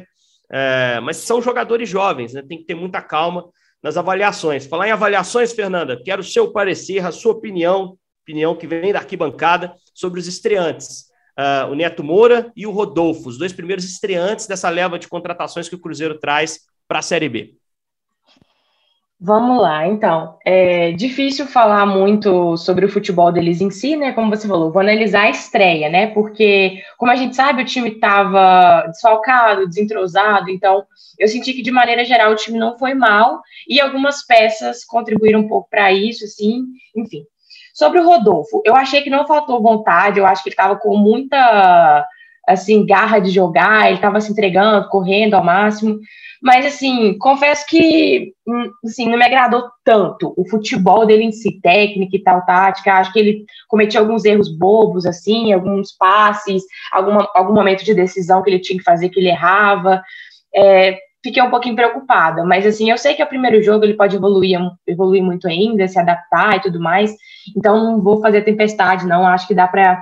é, 0.52 1.00
mas 1.02 1.18
são 1.18 1.42
jogadores 1.42 1.88
jovens, 1.88 2.34
né? 2.34 2.44
Tem 2.48 2.58
que 2.58 2.66
ter 2.66 2.76
muita 2.76 3.02
calma 3.02 3.46
nas 3.82 3.96
avaliações. 3.96 4.66
Falar 4.66 4.88
em 4.88 4.92
avaliações, 4.92 5.54
Fernanda, 5.54 6.02
quero 6.04 6.22
o 6.22 6.26
seu 6.26 6.52
parecer, 6.52 7.06
a 7.06 7.12
sua 7.12 7.34
opinião, 7.34 7.98
opinião 8.24 8.56
que 8.56 8.68
vem 8.68 8.92
da 8.92 9.00
arquibancada, 9.00 9.74
sobre 9.94 10.20
os 10.20 10.28
estreantes. 10.28 11.10
Uh, 11.38 11.72
o 11.72 11.76
Neto 11.76 12.04
Moura 12.04 12.52
e 12.56 12.68
o 12.68 12.72
Rodolfo, 12.72 13.30
os 13.30 13.38
dois 13.38 13.54
primeiros 13.54 13.86
estreantes 13.86 14.46
dessa 14.46 14.70
leva 14.70 15.00
de 15.00 15.08
contratações 15.08 15.70
que 15.70 15.76
o 15.76 15.80
Cruzeiro 15.80 16.20
traz 16.20 16.62
para 16.86 17.00
a 17.00 17.04
Série 17.04 17.30
B. 17.30 17.59
Vamos 19.22 19.62
lá, 19.62 19.86
então. 19.86 20.38
É 20.46 20.94
difícil 20.94 21.46
falar 21.46 21.86
muito 21.86 22.56
sobre 22.56 22.86
o 22.86 22.90
futebol 22.90 23.34
deles 23.34 23.60
em 23.60 23.70
si, 23.70 23.98
né? 23.98 24.14
Como 24.14 24.30
você 24.30 24.48
falou, 24.48 24.72
vou 24.72 24.82
analisar 24.82 25.24
a 25.24 25.30
estreia, 25.30 25.90
né? 25.90 26.08
Porque, 26.08 26.82
como 26.98 27.12
a 27.12 27.16
gente 27.16 27.36
sabe, 27.36 27.62
o 27.62 27.66
time 27.66 27.90
estava 27.90 28.88
desfalcado, 28.88 29.68
desentrosado, 29.68 30.50
então 30.50 30.86
eu 31.18 31.28
senti 31.28 31.52
que, 31.52 31.62
de 31.62 31.70
maneira 31.70 32.06
geral, 32.06 32.32
o 32.32 32.36
time 32.36 32.58
não 32.58 32.78
foi 32.78 32.94
mal 32.94 33.42
e 33.68 33.82
algumas 33.82 34.26
peças 34.26 34.86
contribuíram 34.86 35.42
um 35.42 35.48
pouco 35.50 35.70
para 35.70 35.92
isso, 35.92 36.24
assim, 36.24 36.64
enfim. 36.96 37.24
Sobre 37.74 38.00
o 38.00 38.06
Rodolfo, 38.06 38.62
eu 38.66 38.74
achei 38.74 39.02
que 39.02 39.10
não 39.10 39.28
faltou 39.28 39.62
vontade, 39.62 40.18
eu 40.18 40.26
acho 40.26 40.42
que 40.42 40.50
ele 40.50 40.54
estava 40.54 40.78
com 40.78 40.96
muita 40.96 42.06
assim, 42.50 42.86
garra 42.86 43.20
de 43.20 43.30
jogar, 43.30 43.86
ele 43.88 43.96
estava 43.96 44.20
se 44.20 44.32
entregando, 44.32 44.90
correndo 44.90 45.36
ao 45.36 45.44
máximo. 45.44 46.00
Mas, 46.42 46.66
assim, 46.66 47.18
confesso 47.18 47.66
que 47.68 48.34
hum, 48.48 48.72
assim, 48.86 49.10
não 49.10 49.18
me 49.18 49.26
agradou 49.26 49.70
tanto 49.84 50.34
o 50.38 50.50
futebol 50.50 51.06
dele 51.06 51.24
em 51.26 51.32
si, 51.32 51.60
técnica 51.62 52.16
e 52.16 52.24
tal, 52.24 52.46
tática. 52.46 52.94
Acho 52.94 53.14
que 53.14 53.20
ele 53.20 53.46
cometia 53.68 54.00
alguns 54.00 54.26
erros 54.26 54.50
bobos, 54.50 55.06
assim, 55.06 55.54
alguns 55.54 55.92
passes, 55.92 56.64
alguma, 56.92 57.30
algum 57.36 57.54
momento 57.54 57.84
de 57.84 57.94
decisão 57.94 58.42
que 58.42 58.50
ele 58.50 58.60
tinha 58.60 58.80
que 58.80 58.86
fazer 58.86 59.10
que 59.10 59.20
ele 59.20 59.30
errava. 59.30 60.02
É, 60.56 60.98
fiquei 61.24 61.44
um 61.44 61.50
pouquinho 61.50 61.76
preocupada, 61.76 62.44
mas 62.46 62.66
assim, 62.66 62.90
eu 62.90 62.98
sei 62.98 63.14
que 63.14 63.22
é 63.22 63.26
o 63.26 63.30
primeiro 63.30 63.62
jogo, 63.62 63.84
ele 63.84 63.96
pode 63.96 64.16
evoluir, 64.16 64.58
evoluir 64.88 65.22
muito 65.22 65.48
ainda, 65.48 65.88
se 65.88 66.00
adaptar 66.00 66.56
e 66.56 66.62
tudo 66.62 66.80
mais, 66.80 67.14
então 67.56 67.84
não 67.84 68.02
vou 68.02 68.22
fazer 68.22 68.42
tempestade, 68.44 69.06
não, 69.06 69.28
acho 69.28 69.48
que 69.48 69.54
dá 69.54 69.68
para 69.68 70.02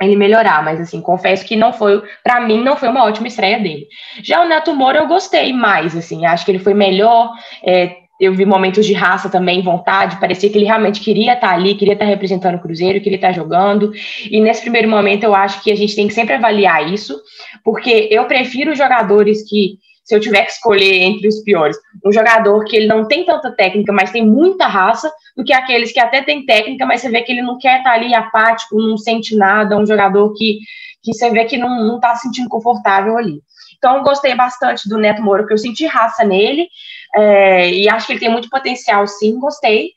ele 0.00 0.16
melhorar, 0.16 0.64
mas 0.64 0.80
assim, 0.80 1.00
confesso 1.00 1.44
que 1.44 1.56
não 1.56 1.72
foi, 1.72 2.02
para 2.24 2.40
mim, 2.40 2.62
não 2.62 2.76
foi 2.76 2.88
uma 2.88 3.04
ótima 3.04 3.28
estreia 3.28 3.58
dele. 3.58 3.86
Já 4.22 4.42
o 4.42 4.48
Neto 4.48 4.74
Moura 4.74 4.98
eu 4.98 5.08
gostei 5.08 5.52
mais, 5.52 5.96
assim, 5.96 6.24
acho 6.26 6.44
que 6.44 6.50
ele 6.50 6.58
foi 6.58 6.74
melhor, 6.74 7.32
é, 7.64 7.96
eu 8.20 8.34
vi 8.34 8.44
momentos 8.44 8.84
de 8.84 8.92
raça 8.92 9.30
também, 9.30 9.62
vontade, 9.62 10.20
parecia 10.20 10.50
que 10.50 10.58
ele 10.58 10.66
realmente 10.66 11.00
queria 11.00 11.34
estar 11.34 11.50
ali, 11.50 11.74
queria 11.74 11.94
estar 11.94 12.04
representando 12.04 12.56
o 12.56 12.60
Cruzeiro, 12.60 13.00
queria 13.00 13.16
estar 13.16 13.32
jogando, 13.32 13.92
e 14.30 14.40
nesse 14.40 14.60
primeiro 14.60 14.88
momento 14.88 15.24
eu 15.24 15.34
acho 15.34 15.62
que 15.62 15.72
a 15.72 15.76
gente 15.76 15.96
tem 15.96 16.06
que 16.06 16.14
sempre 16.14 16.34
avaliar 16.34 16.92
isso, 16.92 17.18
porque 17.64 18.08
eu 18.10 18.24
prefiro 18.26 18.74
jogadores 18.74 19.48
que 19.48 19.78
se 20.04 20.14
eu 20.14 20.20
tiver 20.20 20.44
que 20.44 20.52
escolher 20.52 21.02
entre 21.02 21.28
os 21.28 21.40
piores, 21.42 21.76
um 22.04 22.12
jogador 22.12 22.64
que 22.64 22.76
ele 22.76 22.86
não 22.86 23.06
tem 23.06 23.24
tanta 23.24 23.50
técnica, 23.52 23.92
mas 23.92 24.10
tem 24.10 24.26
muita 24.26 24.66
raça, 24.66 25.12
do 25.36 25.44
que 25.44 25.52
aqueles 25.52 25.92
que 25.92 26.00
até 26.00 26.22
tem 26.22 26.44
técnica, 26.44 26.84
mas 26.84 27.00
você 27.00 27.08
vê 27.08 27.22
que 27.22 27.32
ele 27.32 27.42
não 27.42 27.58
quer 27.58 27.78
estar 27.78 27.92
ali 27.92 28.14
apático, 28.14 28.80
não 28.80 28.96
sente 28.96 29.36
nada, 29.36 29.76
um 29.76 29.86
jogador 29.86 30.32
que, 30.34 30.58
que 31.02 31.14
você 31.14 31.30
vê 31.30 31.44
que 31.44 31.56
não, 31.56 31.84
não 31.84 32.00
tá 32.00 32.14
se 32.16 32.22
sentindo 32.22 32.48
confortável 32.48 33.16
ali. 33.16 33.40
Então, 33.78 34.02
gostei 34.02 34.34
bastante 34.34 34.88
do 34.88 34.98
Neto 34.98 35.22
Moro, 35.22 35.46
que 35.46 35.52
eu 35.52 35.58
senti 35.58 35.86
raça 35.86 36.24
nele, 36.24 36.68
é, 37.14 37.70
e 37.72 37.88
acho 37.88 38.06
que 38.06 38.12
ele 38.12 38.20
tem 38.20 38.30
muito 38.30 38.50
potencial, 38.50 39.06
sim, 39.06 39.38
gostei. 39.38 39.90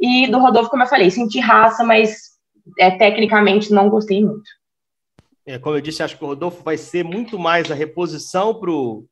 E 0.00 0.26
do 0.26 0.38
Rodolfo, 0.38 0.70
como 0.70 0.82
eu 0.82 0.88
falei, 0.88 1.10
senti 1.10 1.38
raça, 1.38 1.84
mas 1.84 2.30
é, 2.78 2.90
tecnicamente 2.90 3.72
não 3.72 3.88
gostei 3.88 4.24
muito. 4.24 4.50
É, 5.46 5.58
como 5.58 5.76
eu 5.76 5.80
disse, 5.80 6.02
acho 6.02 6.16
que 6.16 6.24
o 6.24 6.28
Rodolfo 6.28 6.62
vai 6.64 6.76
ser 6.76 7.04
muito 7.04 7.38
mais 7.38 7.70
a 7.70 7.74
reposição 7.74 8.54
para 8.54 8.70
o 8.70 9.04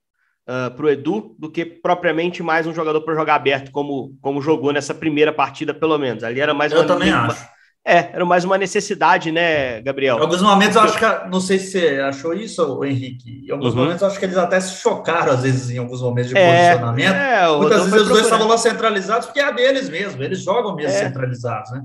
uh, 0.49 0.75
para 0.75 0.87
o 0.87 0.88
Edu 0.88 1.37
do 1.38 1.50
que 1.50 1.64
propriamente 1.64 2.43
mais 2.43 2.67
um 2.67 2.75
jogador 2.75 3.02
para 3.02 3.14
jogar 3.14 3.35
aberto, 3.35 3.71
como, 3.71 4.17
como 4.21 4.40
jogou 4.40 4.73
nessa 4.73 4.95
primeira 4.95 5.33
partida, 5.33 5.75
pelo 5.75 5.99
menos. 5.99 6.25
Ali 6.25 6.40
era 6.40 6.55
mais 6.55 6.73
eu 6.73 6.78
uma. 6.78 6.87
também 6.87 7.12
uma, 7.12 7.26
acho. 7.26 7.47
É, 7.87 8.11
era 8.12 8.25
mais 8.25 8.45
uma 8.45 8.59
necessidade, 8.59 9.33
né, 9.33 9.81
Gabriel? 9.81 10.19
Em 10.19 10.21
alguns 10.21 10.43
momentos 10.43 10.76
eu 10.76 10.83
acho 10.83 10.99
que. 10.99 11.28
Não 11.28 11.40
sei 11.40 11.59
se 11.59 11.71
você 11.71 12.00
achou 12.00 12.35
isso, 12.35 12.85
Henrique. 12.85 13.47
Em 13.47 13.52
alguns 13.52 13.75
uhum. 13.75 13.81
momentos 13.81 14.02
eu 14.02 14.09
acho 14.09 14.19
que 14.19 14.25
eles 14.25 14.37
até 14.37 14.61
se 14.61 14.81
chocaram, 14.81 15.33
às 15.33 15.43
vezes, 15.43 15.71
em 15.71 15.78
alguns 15.78 16.02
momentos 16.02 16.31
de 16.31 16.37
é, 16.37 16.71
posicionamento. 16.71 17.14
É, 17.14 17.57
Muitas 17.57 17.85
vezes 17.85 18.02
os 18.02 18.09
dois 18.09 18.25
estavam 18.25 18.49
lá 18.49 18.59
centralizados, 18.59 19.26
porque 19.26 19.40
é 19.40 19.45
a 19.45 19.50
deles 19.50 19.88
mesmo, 19.88 20.23
eles 20.23 20.40
jogam 20.43 20.75
mesmo 20.75 20.90
é. 20.90 20.99
centralizados, 20.99 21.71
né? 21.71 21.83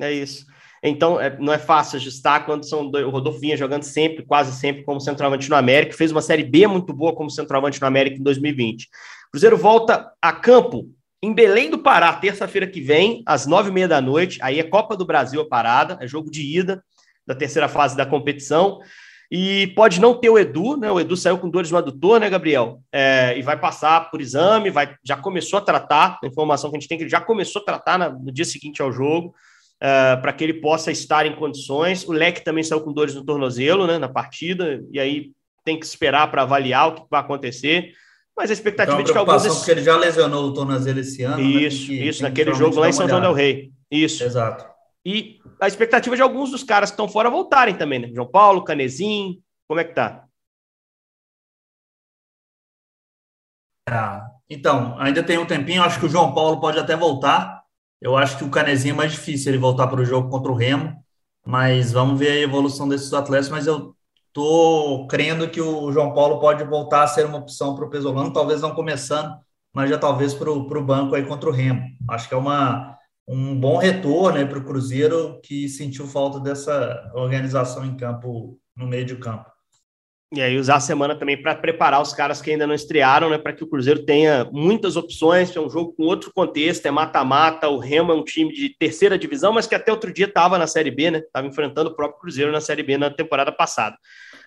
É 0.00 0.12
isso. 0.12 0.44
Então, 0.88 1.20
é, 1.20 1.36
não 1.38 1.52
é 1.52 1.58
fácil 1.58 1.96
ajustar 1.96 2.46
quando 2.46 2.68
são 2.68 2.88
dois. 2.88 3.04
O 3.04 3.10
Rodolfo 3.10 3.40
vinha 3.40 3.56
jogando 3.56 3.82
sempre, 3.82 4.24
quase 4.24 4.58
sempre, 4.58 4.84
como 4.84 5.00
centroavante 5.00 5.48
no 5.48 5.56
América, 5.56 5.96
fez 5.96 6.12
uma 6.12 6.22
Série 6.22 6.44
B 6.44 6.66
muito 6.66 6.92
boa 6.92 7.14
como 7.14 7.30
centroavante 7.30 7.80
no 7.80 7.86
América 7.86 8.16
em 8.16 8.22
2020. 8.22 8.88
Cruzeiro 9.30 9.56
volta 9.56 10.12
a 10.20 10.32
campo 10.32 10.88
em 11.22 11.32
Belém 11.32 11.70
do 11.70 11.78
Pará, 11.78 12.12
terça-feira 12.12 12.66
que 12.66 12.80
vem, 12.80 13.22
às 13.26 13.46
nove 13.46 13.70
e 13.70 13.72
meia 13.72 13.88
da 13.88 14.00
noite. 14.00 14.38
Aí 14.42 14.60
é 14.60 14.62
Copa 14.62 14.96
do 14.96 15.04
Brasil 15.04 15.40
a 15.40 15.48
parada, 15.48 15.98
é 16.00 16.06
jogo 16.06 16.30
de 16.30 16.42
ida 16.42 16.82
da 17.26 17.34
terceira 17.34 17.68
fase 17.68 17.96
da 17.96 18.06
competição. 18.06 18.78
E 19.28 19.72
pode 19.74 20.00
não 20.00 20.14
ter 20.14 20.30
o 20.30 20.38
Edu, 20.38 20.76
né? 20.76 20.88
O 20.90 21.00
Edu 21.00 21.16
saiu 21.16 21.38
com 21.38 21.50
dores 21.50 21.70
no 21.72 21.78
adutor, 21.78 22.20
né, 22.20 22.30
Gabriel? 22.30 22.80
É, 22.92 23.36
e 23.36 23.42
vai 23.42 23.58
passar 23.58 24.08
por 24.08 24.20
exame, 24.20 24.70
vai, 24.70 24.94
já 25.04 25.16
começou 25.16 25.58
a 25.58 25.62
tratar. 25.62 26.20
A 26.22 26.26
informação 26.28 26.70
que 26.70 26.76
a 26.76 26.80
gente 26.80 26.88
tem 26.88 26.94
é 26.94 26.98
que 26.98 27.02
ele 27.04 27.10
já 27.10 27.20
começou 27.20 27.60
a 27.62 27.64
tratar 27.64 27.98
na, 27.98 28.08
no 28.08 28.30
dia 28.30 28.44
seguinte 28.44 28.80
ao 28.80 28.92
jogo 28.92 29.34
uh, 29.82 30.20
para 30.20 30.32
que 30.32 30.44
ele 30.44 30.54
possa 30.54 30.90
estar 30.90 31.26
em 31.26 31.36
condições. 31.36 32.06
O 32.06 32.12
Leque 32.12 32.44
também 32.44 32.64
saiu 32.64 32.80
com 32.80 32.92
dores 32.92 33.14
no 33.14 33.24
tornozelo 33.24 33.86
né, 33.86 33.98
na 33.98 34.08
partida, 34.08 34.82
e 34.90 34.98
aí 34.98 35.32
tem 35.64 35.78
que 35.78 35.86
esperar 35.86 36.30
para 36.30 36.42
avaliar 36.42 36.88
o 36.88 36.94
que 36.94 37.06
vai 37.10 37.20
acontecer. 37.20 37.92
Mas 38.36 38.50
a 38.50 38.52
expectativa 38.52 39.00
então, 39.00 39.00
é 39.00 39.04
de 39.04 39.12
que 39.12 39.18
alguns. 39.18 39.42
Desses... 39.42 39.58
porque 39.58 39.70
ele 39.70 39.82
já 39.82 39.96
lesionou 39.96 40.44
o 40.44 40.54
tornozelo 40.54 41.00
esse 41.00 41.22
ano. 41.22 41.40
Isso, 41.40 41.90
né? 41.90 41.98
que, 41.98 42.08
isso, 42.08 42.22
naquele 42.22 42.54
jogo 42.54 42.78
lá 42.78 42.88
em 42.88 42.92
São 42.92 43.08
João 43.08 43.20
Del 43.20 43.32
Rei. 43.32 43.72
Isso. 43.90 44.22
Exato. 44.22 44.66
E 45.04 45.38
a 45.60 45.66
expectativa 45.66 46.16
de 46.16 46.22
alguns 46.22 46.50
dos 46.50 46.62
caras 46.62 46.90
que 46.90 46.94
estão 46.94 47.08
fora 47.08 47.30
voltarem 47.30 47.76
também, 47.76 48.00
né? 48.00 48.10
João 48.12 48.26
Paulo, 48.26 48.64
Canezinho, 48.64 49.40
como 49.66 49.80
é 49.80 49.84
que 49.84 49.94
tá? 49.94 50.24
Ah, 53.88 54.26
então, 54.50 54.98
ainda 54.98 55.22
tem 55.22 55.38
um 55.38 55.46
tempinho, 55.46 55.82
acho 55.82 56.00
que 56.00 56.06
o 56.06 56.08
João 56.08 56.34
Paulo 56.34 56.60
pode 56.60 56.78
até 56.78 56.96
voltar. 56.96 57.55
Eu 58.00 58.16
acho 58.16 58.38
que 58.38 58.44
o 58.44 58.50
Canezinho 58.50 58.92
é 58.94 58.96
mais 58.96 59.12
difícil 59.12 59.50
ele 59.50 59.58
voltar 59.58 59.86
para 59.86 60.00
o 60.00 60.04
jogo 60.04 60.28
contra 60.28 60.52
o 60.52 60.54
Remo, 60.54 60.94
mas 61.46 61.92
vamos 61.92 62.18
ver 62.18 62.30
a 62.30 62.40
evolução 62.40 62.88
desses 62.88 63.12
atletas. 63.12 63.48
Mas 63.48 63.66
eu 63.66 63.94
tô 64.32 65.06
crendo 65.08 65.48
que 65.48 65.60
o 65.60 65.90
João 65.92 66.12
Paulo 66.12 66.38
pode 66.38 66.62
voltar 66.64 67.04
a 67.04 67.08
ser 67.08 67.24
uma 67.24 67.38
opção 67.38 67.74
para 67.74 67.84
o 67.84 67.90
Pesolano, 67.90 68.32
talvez 68.32 68.60
não 68.60 68.74
começando, 68.74 69.34
mas 69.74 69.88
já 69.90 69.98
talvez 69.98 70.34
para 70.34 70.50
o 70.50 70.84
banco 70.84 71.14
aí 71.14 71.24
contra 71.24 71.48
o 71.48 71.52
Remo. 71.52 71.82
Acho 72.10 72.28
que 72.28 72.34
é 72.34 72.38
uma, 72.38 72.96
um 73.26 73.58
bom 73.58 73.78
retorno 73.78 74.46
para 74.46 74.58
o 74.58 74.64
Cruzeiro 74.64 75.40
que 75.42 75.68
sentiu 75.68 76.06
falta 76.06 76.38
dessa 76.38 77.10
organização 77.14 77.84
em 77.84 77.96
campo, 77.96 78.58
no 78.76 78.86
meio 78.86 79.04
de 79.04 79.16
campo. 79.16 79.55
E 80.34 80.42
aí 80.42 80.58
usar 80.58 80.76
a 80.76 80.80
semana 80.80 81.14
também 81.14 81.40
para 81.40 81.54
preparar 81.54 82.02
os 82.02 82.12
caras 82.12 82.42
que 82.42 82.50
ainda 82.50 82.66
não 82.66 82.74
estrearam, 82.74 83.30
né? 83.30 83.38
Para 83.38 83.52
que 83.52 83.62
o 83.62 83.66
Cruzeiro 83.66 84.04
tenha 84.04 84.44
muitas 84.52 84.96
opções. 84.96 85.54
É 85.54 85.60
um 85.60 85.70
jogo 85.70 85.92
com 85.92 86.02
outro 86.02 86.32
contexto, 86.34 86.84
é 86.84 86.90
mata-mata. 86.90 87.68
O 87.68 87.78
Remo 87.78 88.10
é 88.10 88.14
um 88.14 88.24
time 88.24 88.52
de 88.52 88.70
terceira 88.70 89.16
divisão, 89.16 89.52
mas 89.52 89.68
que 89.68 89.74
até 89.74 89.92
outro 89.92 90.12
dia 90.12 90.26
estava 90.26 90.58
na 90.58 90.66
Série 90.66 90.90
B, 90.90 91.12
né? 91.12 91.18
Estava 91.18 91.46
enfrentando 91.46 91.90
o 91.90 91.94
próprio 91.94 92.20
Cruzeiro 92.20 92.50
na 92.50 92.60
Série 92.60 92.82
B 92.82 92.98
na 92.98 93.08
temporada 93.08 93.52
passada. 93.52 93.96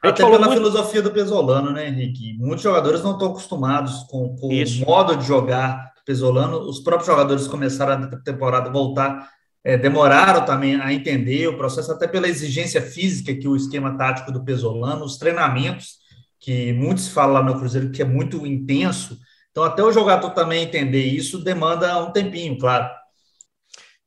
Até 0.03 0.23
pela 0.23 0.37
muito... 0.37 0.53
filosofia 0.53 1.01
do 1.01 1.11
Pesolano, 1.11 1.71
né, 1.71 1.87
Henrique? 1.87 2.33
Muitos 2.37 2.63
jogadores 2.63 3.01
não 3.01 3.13
estão 3.13 3.29
acostumados 3.29 4.03
com, 4.09 4.35
com 4.35 4.47
o 4.47 4.85
modo 4.85 5.15
de 5.15 5.25
jogar 5.25 5.93
Pesolano. 6.05 6.59
Os 6.59 6.79
próprios 6.79 7.07
jogadores 7.07 7.47
começaram 7.47 8.03
a 8.03 8.17
temporada 8.17 8.69
voltar 8.69 9.29
é, 9.63 9.77
demoraram 9.77 10.45
também 10.45 10.75
a 10.75 10.93
entender 10.93 11.47
o 11.47 11.57
processo, 11.57 11.91
até 11.91 12.07
pela 12.07 12.27
exigência 12.27 12.81
física 12.81 13.35
que 13.35 13.47
o 13.47 13.55
esquema 13.55 13.97
tático 13.97 14.31
do 14.31 14.43
Pesolano, 14.43 15.03
os 15.03 15.17
treinamentos, 15.17 15.99
que 16.39 16.71
muitos 16.73 17.09
falam 17.09 17.33
lá 17.33 17.43
no 17.43 17.59
Cruzeiro 17.59 17.91
que 17.91 18.01
é 18.01 18.05
muito 18.05 18.45
intenso. 18.45 19.19
Então, 19.51 19.63
até 19.63 19.83
o 19.83 19.91
jogador 19.91 20.29
também 20.31 20.63
entender 20.63 21.03
isso 21.03 21.43
demanda 21.43 22.01
um 22.01 22.11
tempinho, 22.11 22.57
claro. 22.57 22.89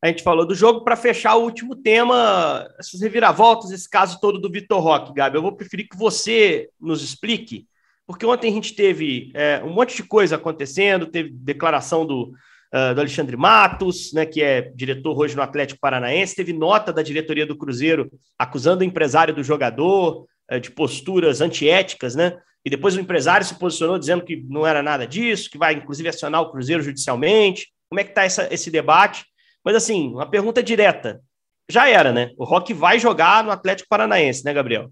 A 0.00 0.08
gente 0.08 0.22
falou 0.22 0.44
do 0.44 0.54
jogo 0.54 0.82
para 0.82 0.96
fechar 0.96 1.36
o 1.36 1.44
último 1.44 1.76
tema, 1.76 2.66
essas 2.78 3.00
reviravoltas, 3.00 3.70
esse 3.70 3.88
caso 3.88 4.18
todo 4.20 4.40
do 4.40 4.50
Vitor 4.50 4.80
Roque, 4.80 5.12
Gabi. 5.14 5.36
Eu 5.36 5.42
vou 5.42 5.54
preferir 5.54 5.88
que 5.88 5.96
você 5.96 6.70
nos 6.80 7.04
explique, 7.04 7.68
porque 8.04 8.26
ontem 8.26 8.50
a 8.50 8.52
gente 8.52 8.74
teve 8.74 9.30
é, 9.32 9.62
um 9.62 9.72
monte 9.72 9.94
de 9.94 10.02
coisa 10.02 10.34
acontecendo, 10.34 11.06
teve 11.06 11.30
declaração 11.30 12.04
do, 12.04 12.32
uh, 12.74 12.94
do 12.94 13.00
Alexandre 13.00 13.36
Matos, 13.36 14.12
né, 14.12 14.24
que 14.24 14.42
é 14.42 14.62
diretor 14.74 15.18
hoje 15.18 15.36
no 15.36 15.42
Atlético 15.42 15.80
Paranaense, 15.80 16.34
teve 16.34 16.52
nota 16.52 16.92
da 16.92 17.02
diretoria 17.02 17.46
do 17.46 17.56
Cruzeiro 17.56 18.10
acusando 18.38 18.82
o 18.82 18.84
empresário 18.84 19.34
do 19.34 19.42
jogador 19.42 20.26
uh, 20.50 20.60
de 20.60 20.70
posturas 20.70 21.40
antiéticas, 21.40 22.14
né? 22.14 22.38
E 22.64 22.70
depois 22.70 22.96
o 22.96 23.00
empresário 23.00 23.44
se 23.44 23.58
posicionou 23.58 23.98
dizendo 23.98 24.24
que 24.24 24.36
não 24.48 24.66
era 24.66 24.82
nada 24.82 25.06
disso, 25.06 25.50
que 25.50 25.58
vai 25.58 25.74
inclusive 25.74 26.08
acionar 26.08 26.42
o 26.42 26.50
Cruzeiro 26.50 26.82
judicialmente. 26.82 27.68
Como 27.88 28.00
é 28.00 28.04
que 28.04 28.10
está 28.10 28.24
esse 28.24 28.70
debate? 28.70 29.24
Mas 29.64 29.74
assim, 29.74 30.12
uma 30.12 30.30
pergunta 30.30 30.62
direta. 30.62 31.20
Já 31.68 31.88
era, 31.88 32.12
né? 32.12 32.30
O 32.36 32.44
Rock 32.44 32.72
vai 32.72 32.98
jogar 32.98 33.42
no 33.42 33.50
Atlético 33.50 33.88
Paranaense, 33.88 34.44
né, 34.44 34.52
Gabriel? 34.52 34.90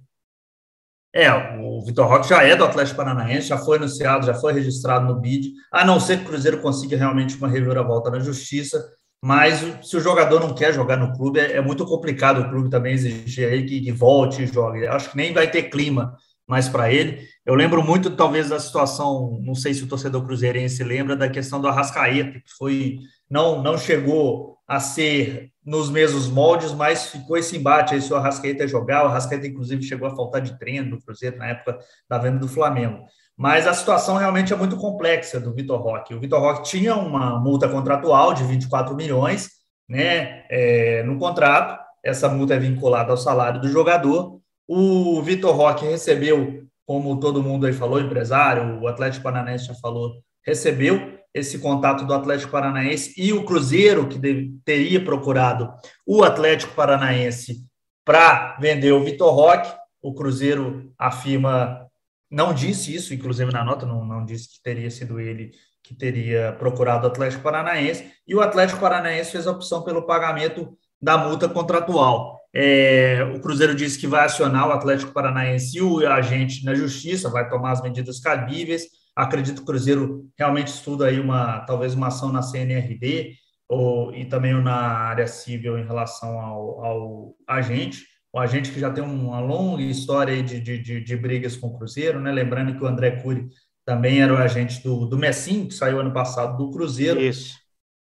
É, 1.12 1.28
o 1.58 1.84
Vitor 1.84 2.06
Roque 2.06 2.28
já 2.28 2.42
é 2.42 2.54
do 2.54 2.64
Atlético 2.64 2.98
Paranaense, 2.98 3.48
já 3.48 3.58
foi 3.58 3.78
anunciado, 3.78 4.26
já 4.26 4.34
foi 4.34 4.52
registrado 4.52 5.06
no 5.06 5.20
BID, 5.20 5.52
a 5.72 5.84
não 5.84 5.98
ser 5.98 6.18
que 6.18 6.24
o 6.24 6.28
Cruzeiro 6.28 6.60
consiga 6.60 6.96
realmente 6.96 7.36
uma 7.36 7.48
reviravolta 7.48 8.10
na 8.10 8.20
justiça, 8.20 8.80
mas 9.22 9.60
se 9.82 9.96
o 9.96 10.00
jogador 10.00 10.40
não 10.40 10.54
quer 10.54 10.72
jogar 10.72 10.96
no 10.96 11.12
clube, 11.12 11.40
é, 11.40 11.56
é 11.56 11.60
muito 11.60 11.84
complicado 11.84 12.40
o 12.40 12.48
clube 12.48 12.70
também 12.70 12.94
exigir 12.94 13.48
aí 13.48 13.66
que, 13.66 13.80
que 13.80 13.92
volte 13.92 14.42
e 14.42 14.46
jogue. 14.46 14.86
Acho 14.86 15.10
que 15.10 15.16
nem 15.16 15.32
vai 15.32 15.50
ter 15.50 15.64
clima 15.64 16.16
mais 16.48 16.68
para 16.68 16.92
ele. 16.92 17.28
Eu 17.44 17.54
lembro 17.54 17.82
muito, 17.82 18.10
talvez, 18.10 18.48
da 18.48 18.58
situação, 18.58 19.38
não 19.42 19.54
sei 19.54 19.74
se 19.74 19.82
o 19.82 19.88
torcedor 19.88 20.24
cruzeirense 20.24 20.82
lembra, 20.82 21.16
da 21.16 21.28
questão 21.28 21.60
do 21.60 21.68
Arrascaeta, 21.68 22.40
que 22.40 22.50
foi, 22.56 22.98
não, 23.28 23.62
não 23.62 23.76
chegou 23.76 24.56
a 24.66 24.80
ser 24.80 25.50
nos 25.70 25.88
mesmos 25.88 26.28
moldes, 26.28 26.72
mas 26.72 27.11
ficou 27.11 27.37
esse 27.37 27.56
embate 27.56 27.94
aí 27.94 28.02
se 28.02 28.12
o 28.12 28.16
Arrascaeta 28.16 28.66
jogar. 28.66 29.04
O 29.04 29.09
Arrascaeta, 29.09 29.46
inclusive, 29.46 29.85
chegou 29.85 30.09
a 30.09 30.16
faltar 30.16 30.40
de 30.40 30.59
treino 30.59 30.90
do 30.90 31.00
Cruzeiro 31.00 31.38
na 31.38 31.46
época 31.46 31.78
da 32.09 32.18
venda 32.18 32.40
do 32.40 32.48
Flamengo. 32.48 33.04
Mas 33.37 33.68
a 33.68 33.72
situação 33.72 34.16
realmente 34.16 34.52
é 34.52 34.56
muito 34.56 34.76
complexa 34.76 35.38
do 35.38 35.54
Vitor 35.54 35.80
Roque. 35.80 36.12
O 36.12 36.18
Vitor 36.18 36.40
Roque 36.40 36.68
tinha 36.68 36.96
uma 36.96 37.38
multa 37.38 37.68
contratual 37.68 38.35
de 38.35 38.42
24 38.42 38.96
milhões 38.96 39.48
né, 39.88 40.44
é, 40.50 41.04
no 41.04 41.16
contrato. 41.16 41.78
Essa 42.04 42.28
multa 42.28 42.54
é 42.54 42.59
vinculada 42.59 43.12
ao 43.12 43.16
salário 43.16 43.61
do 43.61 43.68
jogador. 43.68 44.40
O 44.66 45.22
Vitor 45.22 45.54
Roque 45.54 45.87
recebeu, 45.87 46.64
como 46.85 47.20
todo 47.20 47.44
mundo 47.44 47.66
aí 47.66 47.72
falou, 47.72 48.00
empresário, 48.00 48.80
o 48.83 48.88
Atlético 48.88 49.22
Paranaense 49.22 49.66
já 49.66 49.74
falou, 49.74 50.14
recebeu 50.44 51.19
esse 51.34 51.58
contato 51.58 52.04
do 52.04 52.14
Atlético 52.14 52.50
Paranaense 52.50 53.14
e 53.16 53.32
o 53.32 53.44
Cruzeiro, 53.44 54.08
que 54.08 54.18
deve, 54.18 54.52
teria 54.64 55.04
procurado 55.04 55.72
o 56.06 56.24
Atlético 56.24 56.74
Paranaense 56.74 57.64
para 58.04 58.56
vender 58.60 58.92
o 58.92 59.04
Vitor 59.04 59.32
Roque. 59.32 59.72
O 60.02 60.14
Cruzeiro 60.14 60.92
afirma, 60.98 61.86
não 62.30 62.52
disse 62.52 62.94
isso, 62.94 63.14
inclusive 63.14 63.52
na 63.52 63.64
nota, 63.64 63.86
não, 63.86 64.04
não 64.04 64.24
disse 64.24 64.48
que 64.48 64.62
teria 64.62 64.90
sido 64.90 65.20
ele 65.20 65.52
que 65.82 65.94
teria 65.94 66.52
procurado 66.58 67.06
o 67.06 67.10
Atlético 67.10 67.42
Paranaense, 67.42 68.12
e 68.26 68.34
o 68.34 68.40
Atlético 68.40 68.80
Paranaense 68.80 69.32
fez 69.32 69.46
a 69.46 69.50
opção 69.50 69.82
pelo 69.82 70.06
pagamento 70.06 70.76
da 71.00 71.18
multa 71.18 71.48
contratual. 71.48 72.38
É, 72.54 73.22
o 73.34 73.40
Cruzeiro 73.40 73.74
disse 73.74 73.98
que 73.98 74.06
vai 74.06 74.24
acionar 74.24 74.68
o 74.68 74.72
Atlético 74.72 75.12
Paranaense 75.12 75.78
e 75.78 75.82
o 75.82 76.06
agente 76.06 76.64
na 76.64 76.74
justiça, 76.74 77.30
vai 77.30 77.48
tomar 77.48 77.72
as 77.72 77.82
medidas 77.82 78.20
cabíveis. 78.20 78.84
Acredito 79.20 79.56
que 79.56 79.62
o 79.62 79.66
Cruzeiro 79.66 80.30
realmente 80.38 80.68
estuda 80.68 81.06
aí 81.06 81.20
uma 81.20 81.61
talvez 81.61 81.94
uma 81.94 82.06
ação 82.06 82.33
na 82.33 82.40
CNRD 82.40 83.35
ou, 83.68 84.14
e 84.14 84.24
também 84.24 84.54
na 84.62 84.72
área 84.72 85.26
civil 85.26 85.78
em 85.78 85.85
relação 85.85 86.40
ao, 86.40 86.85
ao 86.85 87.35
agente. 87.46 88.06
O 88.33 88.38
agente 88.38 88.70
que 88.70 88.80
já 88.80 88.90
tem 88.90 89.04
uma 89.04 89.38
longa 89.40 89.83
história 89.83 90.42
de, 90.42 90.59
de, 90.59 91.02
de, 91.02 91.16
brigas 91.16 91.54
com 91.54 91.66
o 91.66 91.76
Cruzeiro, 91.76 92.18
né? 92.18 92.33
Lembrando 92.33 92.74
que 92.74 92.83
o 92.83 92.87
André 92.87 93.11
Cury 93.11 93.46
também 93.85 94.22
era 94.22 94.33
o 94.33 94.38
agente 94.38 94.83
do, 94.83 95.04
do 95.04 95.18
Messim, 95.18 95.66
que 95.66 95.74
saiu 95.74 96.00
ano 96.00 96.12
passado 96.12 96.56
do 96.56 96.70
Cruzeiro. 96.70 97.20
Isso. 97.20 97.59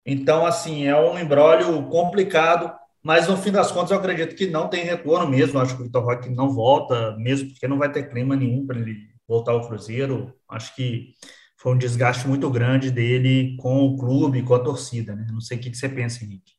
Então, 0.03 0.45
assim, 0.47 0.85
é 0.87 0.99
um 0.99 1.19
embrólio 1.19 1.83
complicado, 1.89 2.73
mas 3.03 3.27
no 3.27 3.37
fim 3.37 3.51
das 3.51 3.71
contas 3.71 3.91
eu 3.91 3.97
acredito 3.97 4.35
que 4.35 4.47
não 4.47 4.67
tem 4.67 4.83
retorno 4.83 5.29
mesmo. 5.29 5.59
Acho 5.59 5.75
que 5.75 5.81
o 5.81 5.85
Vitor 5.85 6.03
Roque 6.03 6.29
não 6.29 6.49
volta, 6.49 7.15
mesmo 7.17 7.49
porque 7.49 7.67
não 7.67 7.77
vai 7.77 7.91
ter 7.91 8.09
clima 8.09 8.35
nenhum 8.35 8.65
para 8.65 8.79
ele 8.79 9.12
voltar 9.27 9.51
ao 9.51 9.67
Cruzeiro. 9.67 10.33
Acho 10.47 10.75
que 10.75 11.13
foi 11.57 11.73
um 11.73 11.77
desgaste 11.77 12.27
muito 12.27 12.49
grande 12.49 12.91
dele 12.91 13.55
com 13.57 13.85
o 13.85 13.97
clube, 13.97 14.43
com 14.43 14.53
a 14.53 14.59
torcida, 14.59 15.15
né? 15.15 15.27
Não 15.31 15.41
sei 15.41 15.57
o 15.57 15.61
que 15.61 15.73
você 15.73 15.87
pensa, 15.87 16.23
Henrique. 16.23 16.53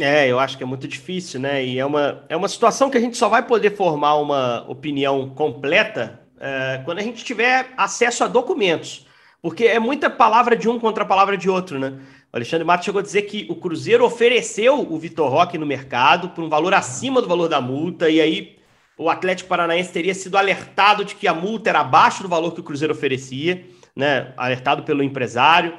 É, 0.00 0.26
eu 0.26 0.38
acho 0.38 0.56
que 0.56 0.62
é 0.62 0.66
muito 0.66 0.88
difícil, 0.88 1.38
né? 1.38 1.64
E 1.64 1.78
é 1.78 1.84
uma, 1.84 2.24
é 2.28 2.36
uma 2.36 2.48
situação 2.48 2.88
que 2.88 2.96
a 2.96 3.00
gente 3.00 3.16
só 3.16 3.28
vai 3.28 3.46
poder 3.46 3.76
formar 3.76 4.14
uma 4.16 4.64
opinião 4.68 5.30
completa 5.30 6.20
é, 6.40 6.80
quando 6.84 6.98
a 6.98 7.02
gente 7.02 7.24
tiver 7.24 7.72
acesso 7.76 8.24
a 8.24 8.28
documentos. 8.28 9.06
Porque 9.42 9.66
é 9.66 9.78
muita 9.78 10.08
palavra 10.08 10.56
de 10.56 10.68
um 10.68 10.78
contra 10.78 11.04
a 11.04 11.06
palavra 11.06 11.36
de 11.36 11.50
outro, 11.50 11.78
né? 11.78 12.00
O 12.32 12.36
Alexandre 12.36 12.64
Matos 12.64 12.86
chegou 12.86 13.00
a 13.00 13.02
dizer 13.02 13.22
que 13.22 13.46
o 13.50 13.56
Cruzeiro 13.56 14.04
ofereceu 14.04 14.80
o 14.80 14.98
Vitor 14.98 15.28
Roque 15.28 15.58
no 15.58 15.66
mercado 15.66 16.30
por 16.30 16.42
um 16.42 16.48
valor 16.48 16.72
acima 16.72 17.20
do 17.20 17.28
valor 17.28 17.48
da 17.48 17.60
multa, 17.60 18.08
e 18.08 18.20
aí 18.20 18.56
o 19.02 19.10
Atlético 19.10 19.48
Paranaense 19.48 19.92
teria 19.92 20.14
sido 20.14 20.36
alertado 20.36 21.04
de 21.04 21.16
que 21.16 21.26
a 21.26 21.34
multa 21.34 21.70
era 21.70 21.80
abaixo 21.80 22.22
do 22.22 22.28
valor 22.28 22.52
que 22.52 22.60
o 22.60 22.64
Cruzeiro 22.64 22.94
oferecia, 22.94 23.66
né? 23.96 24.32
Alertado 24.36 24.84
pelo 24.84 25.02
empresário. 25.02 25.76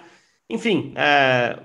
Enfim, 0.50 0.94
é, 0.96 1.58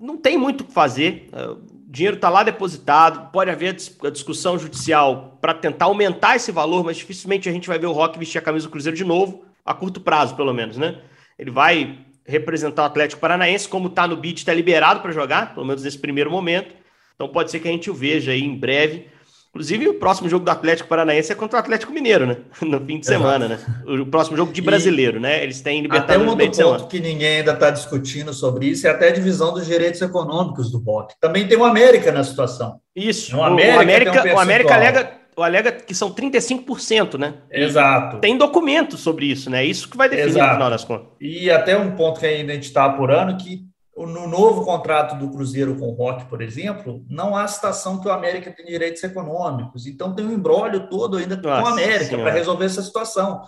não 0.00 0.16
tem 0.16 0.38
muito 0.38 0.62
o 0.62 0.64
que 0.64 0.72
fazer. 0.72 1.28
É, 1.32 1.54
dinheiro 1.86 2.16
está 2.16 2.30
lá 2.30 2.42
depositado, 2.42 3.30
pode 3.30 3.50
haver 3.50 3.76
a 4.02 4.10
discussão 4.10 4.58
judicial 4.58 5.36
para 5.42 5.52
tentar 5.52 5.84
aumentar 5.84 6.36
esse 6.36 6.50
valor, 6.50 6.82
mas 6.82 6.96
dificilmente 6.96 7.48
a 7.48 7.52
gente 7.52 7.68
vai 7.68 7.78
ver 7.78 7.86
o 7.86 7.92
Rock 7.92 8.18
vestir 8.18 8.38
a 8.38 8.42
camisa 8.42 8.66
do 8.66 8.70
Cruzeiro 8.70 8.96
de 8.96 9.04
novo, 9.04 9.44
a 9.62 9.74
curto 9.74 10.00
prazo, 10.00 10.34
pelo 10.34 10.54
menos, 10.54 10.78
né? 10.78 10.98
Ele 11.38 11.50
vai 11.50 11.98
representar 12.24 12.84
o 12.84 12.86
Atlético 12.86 13.20
Paranaense, 13.20 13.68
como 13.68 13.88
está 13.88 14.08
no 14.08 14.16
bid, 14.16 14.38
está 14.38 14.54
liberado 14.54 15.00
para 15.00 15.12
jogar, 15.12 15.52
pelo 15.52 15.66
menos 15.66 15.82
nesse 15.82 15.98
primeiro 15.98 16.30
momento. 16.30 16.74
Então 17.14 17.28
pode 17.28 17.50
ser 17.50 17.60
que 17.60 17.68
a 17.68 17.70
gente 17.70 17.90
o 17.90 17.94
veja 17.94 18.32
aí 18.32 18.42
em 18.42 18.56
breve 18.56 19.08
Inclusive, 19.54 19.86
o 19.86 19.94
próximo 19.94 20.30
jogo 20.30 20.46
do 20.46 20.50
Atlético 20.50 20.88
Paranaense 20.88 21.30
é 21.30 21.34
contra 21.34 21.58
o 21.58 21.60
Atlético 21.60 21.92
Mineiro, 21.92 22.26
né? 22.26 22.38
No 22.62 22.80
fim 22.80 22.98
de 22.98 23.06
semana, 23.06 23.48
né? 23.48 23.58
O 23.86 24.06
próximo 24.06 24.34
jogo 24.34 24.50
de 24.50 24.62
brasileiro, 24.62 25.18
e 25.18 25.20
né? 25.20 25.42
Eles 25.44 25.60
têm 25.60 25.82
Libertadores 25.82 26.22
até 26.22 26.26
um 26.26 26.30
outro 26.30 26.64
ponto 26.64 26.88
que 26.88 26.98
ninguém 26.98 27.40
ainda 27.40 27.52
está 27.52 27.70
discutindo 27.70 28.32
sobre 28.32 28.66
isso 28.66 28.86
é 28.86 28.90
até 28.90 29.08
a 29.08 29.12
divisão 29.12 29.52
dos 29.52 29.66
direitos 29.66 30.00
econômicos 30.00 30.72
do 30.72 30.80
BOC. 30.80 31.12
Também 31.20 31.46
tem 31.46 31.58
o 31.58 31.64
América 31.64 32.10
na 32.10 32.24
situação. 32.24 32.80
Isso. 32.96 33.36
O 33.36 33.42
América, 33.42 33.76
o 33.76 33.80
América, 33.82 34.24
um 34.26 34.34
o 34.34 34.38
América 34.38 34.74
alega, 34.74 35.12
o 35.36 35.42
alega 35.42 35.70
que 35.70 35.94
são 35.94 36.14
35%, 36.14 37.18
né? 37.18 37.34
Exato. 37.50 38.20
tem 38.20 38.38
documento 38.38 38.96
sobre 38.96 39.26
isso, 39.26 39.50
né? 39.50 39.62
Isso 39.62 39.86
que 39.86 39.98
vai 39.98 40.08
definir 40.08 40.30
Exato. 40.30 40.46
no 40.46 40.54
final 40.54 40.70
das 40.70 40.84
contas. 40.84 41.08
E 41.20 41.50
até 41.50 41.76
um 41.76 41.94
ponto 41.94 42.20
que 42.20 42.24
ainda 42.26 42.52
a 42.52 42.54
gente 42.54 42.68
está 42.68 42.86
apurando, 42.86 43.36
que 43.36 43.70
no 43.96 44.26
novo 44.26 44.64
contrato 44.64 45.18
do 45.18 45.30
Cruzeiro 45.30 45.76
com 45.76 45.86
o 45.86 45.94
Rock, 45.94 46.24
por 46.24 46.40
exemplo, 46.40 47.04
não 47.08 47.36
há 47.36 47.46
citação 47.46 48.00
que 48.00 48.08
o 48.08 48.12
América 48.12 48.50
tem 48.50 48.64
direitos 48.64 49.02
econômicos. 49.04 49.86
Então 49.86 50.14
tem 50.14 50.24
um 50.24 50.32
embrólio 50.32 50.88
todo 50.88 51.18
ainda 51.18 51.36
Nossa, 51.36 51.62
com 51.62 51.68
o 51.68 51.72
América 51.72 52.16
para 52.16 52.30
resolver 52.30 52.64
essa 52.64 52.82
situação. 52.82 53.42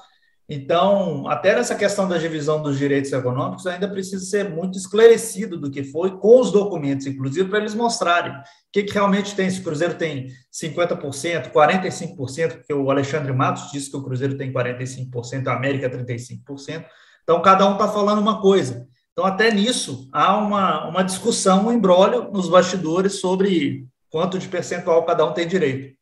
Então, 0.46 1.26
até 1.26 1.54
nessa 1.54 1.74
questão 1.74 2.06
da 2.06 2.18
divisão 2.18 2.62
dos 2.62 2.76
direitos 2.76 3.10
econômicos, 3.10 3.66
ainda 3.66 3.88
precisa 3.88 4.22
ser 4.26 4.50
muito 4.50 4.76
esclarecido 4.76 5.58
do 5.58 5.70
que 5.70 5.82
foi, 5.82 6.18
com 6.18 6.38
os 6.38 6.52
documentos, 6.52 7.06
inclusive, 7.06 7.48
para 7.48 7.60
eles 7.60 7.74
mostrarem 7.74 8.30
o 8.30 8.42
que, 8.70 8.82
que 8.82 8.92
realmente 8.92 9.34
tem. 9.34 9.48
Se 9.48 9.60
o 9.60 9.64
Cruzeiro 9.64 9.94
tem 9.94 10.28
50%, 10.52 11.50
45%, 11.50 12.56
porque 12.56 12.74
o 12.74 12.90
Alexandre 12.90 13.32
Matos 13.32 13.72
disse 13.72 13.90
que 13.90 13.96
o 13.96 14.02
Cruzeiro 14.02 14.36
tem 14.36 14.52
45%, 14.52 15.46
a 15.46 15.54
América 15.54 15.88
35%. 15.88 16.84
Então, 17.22 17.40
cada 17.40 17.66
um 17.66 17.72
está 17.72 17.88
falando 17.88 18.18
uma 18.18 18.42
coisa. 18.42 18.86
Então, 19.14 19.24
até 19.24 19.52
nisso, 19.52 20.08
há 20.12 20.36
uma, 20.36 20.88
uma 20.88 21.04
discussão, 21.04 21.68
um 21.68 21.72
embrólio 21.72 22.32
nos 22.32 22.48
bastidores 22.48 23.20
sobre 23.20 23.86
quanto 24.10 24.40
de 24.40 24.48
percentual 24.48 25.04
cada 25.04 25.24
um 25.24 25.32
tem 25.32 25.46
direito. 25.46 25.94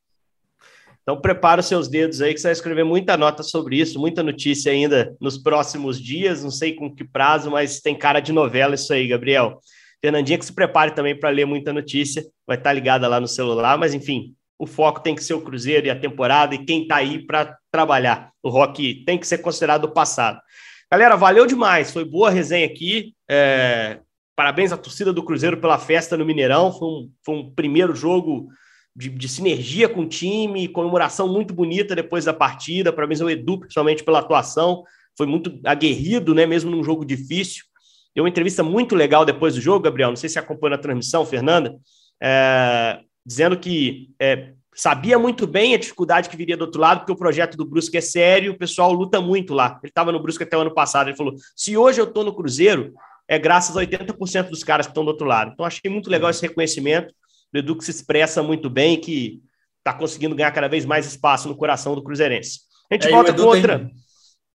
Então, 1.03 1.21
prepara 1.21 1.61
os 1.61 1.67
seus 1.67 1.89
dedos 1.89 2.23
aí, 2.23 2.33
que 2.33 2.41
você 2.41 2.47
vai 2.47 2.53
escrever 2.53 2.85
muita 2.85 3.15
nota 3.17 3.43
sobre 3.43 3.77
isso, 3.77 4.01
muita 4.01 4.23
notícia 4.23 4.73
ainda 4.73 5.15
nos 5.21 5.37
próximos 5.37 6.01
dias, 6.01 6.43
não 6.43 6.51
sei 6.51 6.75
com 6.75 6.95
que 6.95 7.05
prazo, 7.05 7.51
mas 7.51 7.81
tem 7.81 7.95
cara 7.95 8.19
de 8.19 8.33
novela 8.33 8.77
isso 8.77 8.93
aí, 8.95 9.07
Gabriel. 9.07 9.61
Fernandinha, 10.01 10.39
que 10.39 10.47
se 10.47 10.55
prepare 10.55 10.93
também 10.93 11.19
para 11.19 11.29
ler 11.29 11.45
muita 11.45 11.71
notícia, 11.71 12.25
vai 12.47 12.57
estar 12.57 12.73
ligada 12.73 13.07
lá 13.09 13.21
no 13.21 13.29
celular, 13.29 13.77
mas 13.77 13.93
enfim, 13.93 14.35
o 14.59 14.67
foco 14.67 15.01
tem 15.01 15.15
que 15.15 15.25
ser 15.25 15.35
o 15.35 15.43
Cruzeiro 15.43 15.87
e 15.87 15.91
a 15.91 15.99
temporada 15.99 16.55
e 16.55 16.65
quem 16.65 16.83
está 16.83 16.97
aí 16.97 17.27
para 17.27 17.59
trabalhar. 17.71 18.31
O 18.43 18.49
rock 18.49 19.05
tem 19.05 19.19
que 19.19 19.27
ser 19.27 19.39
considerado 19.39 19.85
o 19.85 19.93
passado. 19.93 20.41
Galera, 20.93 21.17
valeu 21.17 21.47
demais. 21.47 21.91
Foi 21.91 22.05
boa 22.05 22.29
resenha 22.29 22.67
aqui. 22.67 23.15
É... 23.27 24.01
Parabéns 24.37 24.73
à 24.73 24.77
torcida 24.77 25.11
do 25.11 25.25
Cruzeiro 25.25 25.57
pela 25.57 25.79
festa 25.79 26.19
no 26.19 26.27
Mineirão. 26.27 26.71
Foi 26.71 26.87
um, 26.87 27.11
foi 27.25 27.35
um 27.37 27.51
primeiro 27.51 27.95
jogo 27.97 28.49
de, 28.95 29.09
de, 29.09 29.27
sinergia 29.27 29.89
com 29.89 30.03
o 30.03 30.07
time, 30.07 30.69
comemoração 30.69 31.27
muito 31.27 31.55
bonita 31.55 31.97
depois 31.97 32.27
da 32.27 32.35
partida. 32.35 32.93
Parabéns 32.93 33.23
ao 33.23 33.31
Edu, 33.31 33.61
principalmente 33.61 34.05
pela 34.05 34.19
atuação. 34.19 34.85
Foi 35.17 35.27
muito 35.27 35.59
aguerrido, 35.65 36.35
né? 36.35 36.45
Mesmo 36.45 36.71
num 36.71 36.85
jogo 36.85 37.07
difícil. 37.07 37.65
Deu 38.15 38.25
uma 38.25 38.29
entrevista 38.29 38.63
muito 38.63 38.95
legal 38.95 39.25
depois 39.25 39.55
do 39.55 39.63
jogo, 39.63 39.85
Gabriel. 39.85 40.11
Não 40.11 40.17
sei 40.17 40.29
se 40.29 40.39
acompanhou 40.39 40.75
a 40.75 40.79
transmissão, 40.79 41.25
Fernanda, 41.25 41.75
é... 42.23 43.01
dizendo 43.25 43.59
que 43.59 44.11
é, 44.21 44.53
sabia 44.75 45.19
muito 45.19 45.47
bem 45.47 45.75
a 45.75 45.79
dificuldade 45.79 46.29
que 46.29 46.37
viria 46.37 46.57
do 46.57 46.63
outro 46.63 46.81
lado, 46.81 47.01
porque 47.01 47.13
o 47.13 47.17
projeto 47.17 47.57
do 47.57 47.65
Brusque 47.65 47.99
é 47.99 48.01
sério, 48.01 48.53
o 48.53 48.59
pessoal 48.59 48.93
luta 48.93 49.21
muito 49.21 49.53
lá. 49.55 49.79
Ele 49.83 49.91
estava 49.91 50.11
no 50.13 50.21
Brusque 50.21 50.45
até 50.45 50.57
o 50.57 50.61
ano 50.61 50.75
passado, 50.75 51.09
ele 51.09 51.17
falou: 51.17 51.35
se 51.55 51.77
hoje 51.77 52.01
eu 52.01 52.07
estou 52.07 52.25
no 52.25 52.35
Cruzeiro, 52.35 52.95
é 53.29 53.39
graças 53.39 53.77
a 53.77 53.81
80% 53.81 54.49
dos 54.49 54.65
caras 54.65 54.87
que 54.87 54.91
estão 54.91 55.05
do 55.05 55.11
outro 55.11 55.27
lado. 55.27 55.53
Então, 55.53 55.65
achei 55.65 55.91
muito 55.91 56.11
legal 56.11 56.31
esse 56.31 56.43
reconhecimento 56.43 57.15
do 57.53 57.59
Edu 57.59 57.77
que 57.77 57.85
se 57.85 57.91
expressa 57.91 58.43
muito 58.43 58.71
bem, 58.71 59.01
que 59.01 59.41
está 59.79 59.93
conseguindo 59.93 60.35
ganhar 60.35 60.51
cada 60.53 60.69
vez 60.69 60.85
mais 60.85 61.07
espaço 61.07 61.49
no 61.49 61.57
coração 61.57 61.95
do 61.95 62.03
Cruzeirense. 62.03 62.61
A 62.91 62.95
gente 62.95 63.09
é, 63.09 63.11
volta 63.11 63.33
com 63.33 63.43
outra. 63.43 63.79
Tem... 63.79 63.91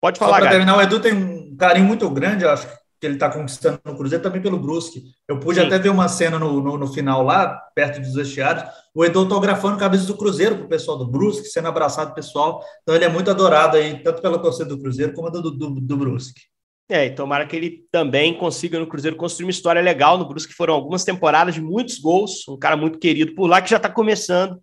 Pode 0.01 0.19
falar, 0.19 0.33
Só 0.33 0.41
para 0.41 0.49
terminar, 0.49 0.77
o 0.77 0.81
Edu 0.81 0.99
tem 0.99 1.13
um 1.13 1.55
carinho 1.55 1.87
muito 1.87 2.09
grande, 2.09 2.45
acho, 2.45 2.67
que 3.03 3.07
ele 3.07 3.15
está 3.15 3.29
conquistando 3.29 3.81
no 3.83 3.97
Cruzeiro, 3.97 4.23
também 4.23 4.41
pelo 4.41 4.57
Brusque. 4.57 5.03
Eu 5.27 5.37
pude 5.37 5.59
Sim. 5.59 5.65
até 5.65 5.77
ver 5.77 5.89
uma 5.89 6.07
cena 6.07 6.39
no, 6.39 6.61
no, 6.61 6.77
no, 6.77 6.87
final 6.87 7.21
lá, 7.21 7.49
perto 7.75 7.99
dos 7.99 8.13
vestiários, 8.13 8.63
o 8.95 9.03
Edu 9.03 9.19
autografando 9.19 9.77
camisa 9.77 10.07
do 10.07 10.15
Cruzeiro 10.15 10.55
para 10.55 10.65
o 10.65 10.69
pessoal 10.69 10.97
do 10.97 11.05
Brusque, 11.05 11.49
sendo 11.49 11.67
abraçado 11.67 12.13
pessoal. 12.13 12.63
Então 12.81 12.95
ele 12.95 13.03
é 13.03 13.09
muito 13.09 13.29
adorado 13.29 13.75
aí, 13.75 14.01
tanto 14.01 14.21
pela 14.21 14.39
torcida 14.39 14.69
do 14.69 14.79
Cruzeiro 14.79 15.11
como 15.11 15.29
do, 15.29 15.51
do, 15.51 15.81
do 15.81 15.97
Brusque. 15.97 16.43
É, 16.89 17.07
e 17.07 17.11
tomara 17.13 17.45
que 17.45 17.57
ele 17.57 17.85
também 17.91 18.37
consiga 18.37 18.79
no 18.79 18.87
Cruzeiro 18.87 19.17
construir 19.17 19.47
uma 19.47 19.51
história 19.51 19.81
legal 19.81 20.17
no 20.17 20.25
Brusque. 20.25 20.53
Foram 20.53 20.73
algumas 20.73 21.03
temporadas 21.03 21.55
de 21.55 21.61
muitos 21.61 21.99
gols, 21.99 22.47
um 22.47 22.57
cara 22.57 22.77
muito 22.77 22.99
querido 22.99 23.35
por 23.35 23.47
lá 23.47 23.61
que 23.61 23.69
já 23.69 23.77
está 23.77 23.89
começando 23.89 24.57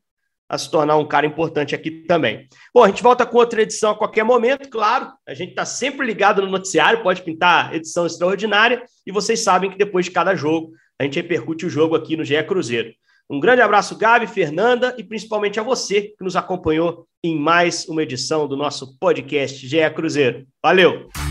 a 0.50 0.58
se 0.58 0.68
tornar 0.68 0.96
um 0.96 1.06
cara 1.06 1.24
importante 1.24 1.76
aqui 1.76 1.92
também. 2.08 2.48
Bom, 2.74 2.82
a 2.82 2.88
gente 2.88 3.04
volta 3.04 3.24
com 3.24 3.38
outra 3.38 3.62
edição 3.62 3.92
a 3.92 3.96
qualquer 3.96 4.24
momento, 4.24 4.68
claro. 4.68 5.12
A 5.26 5.32
gente 5.32 5.50
está 5.50 5.64
sempre 5.64 6.04
ligado 6.04 6.42
no 6.42 6.50
noticiário, 6.50 7.04
pode 7.04 7.22
pintar 7.22 7.72
edição 7.72 8.04
extraordinária, 8.04 8.82
e 9.06 9.12
vocês 9.12 9.44
sabem 9.44 9.70
que 9.70 9.78
depois 9.78 10.06
de 10.06 10.10
cada 10.10 10.34
jogo, 10.34 10.72
a 10.98 11.04
gente 11.04 11.14
repercute 11.14 11.64
o 11.64 11.70
jogo 11.70 11.94
aqui 11.94 12.16
no 12.16 12.24
GE 12.24 12.42
Cruzeiro. 12.42 12.90
Um 13.30 13.38
grande 13.38 13.62
abraço, 13.62 13.96
Gabi, 13.96 14.26
Fernanda 14.26 14.92
e 14.98 15.04
principalmente 15.04 15.60
a 15.60 15.62
você 15.62 16.02
que 16.02 16.24
nos 16.24 16.34
acompanhou 16.34 17.06
em 17.22 17.38
mais 17.38 17.86
uma 17.88 18.02
edição 18.02 18.48
do 18.48 18.56
nosso 18.56 18.98
podcast 18.98 19.64
GE 19.64 19.88
Cruzeiro. 19.94 20.44
Valeu! 20.60 21.29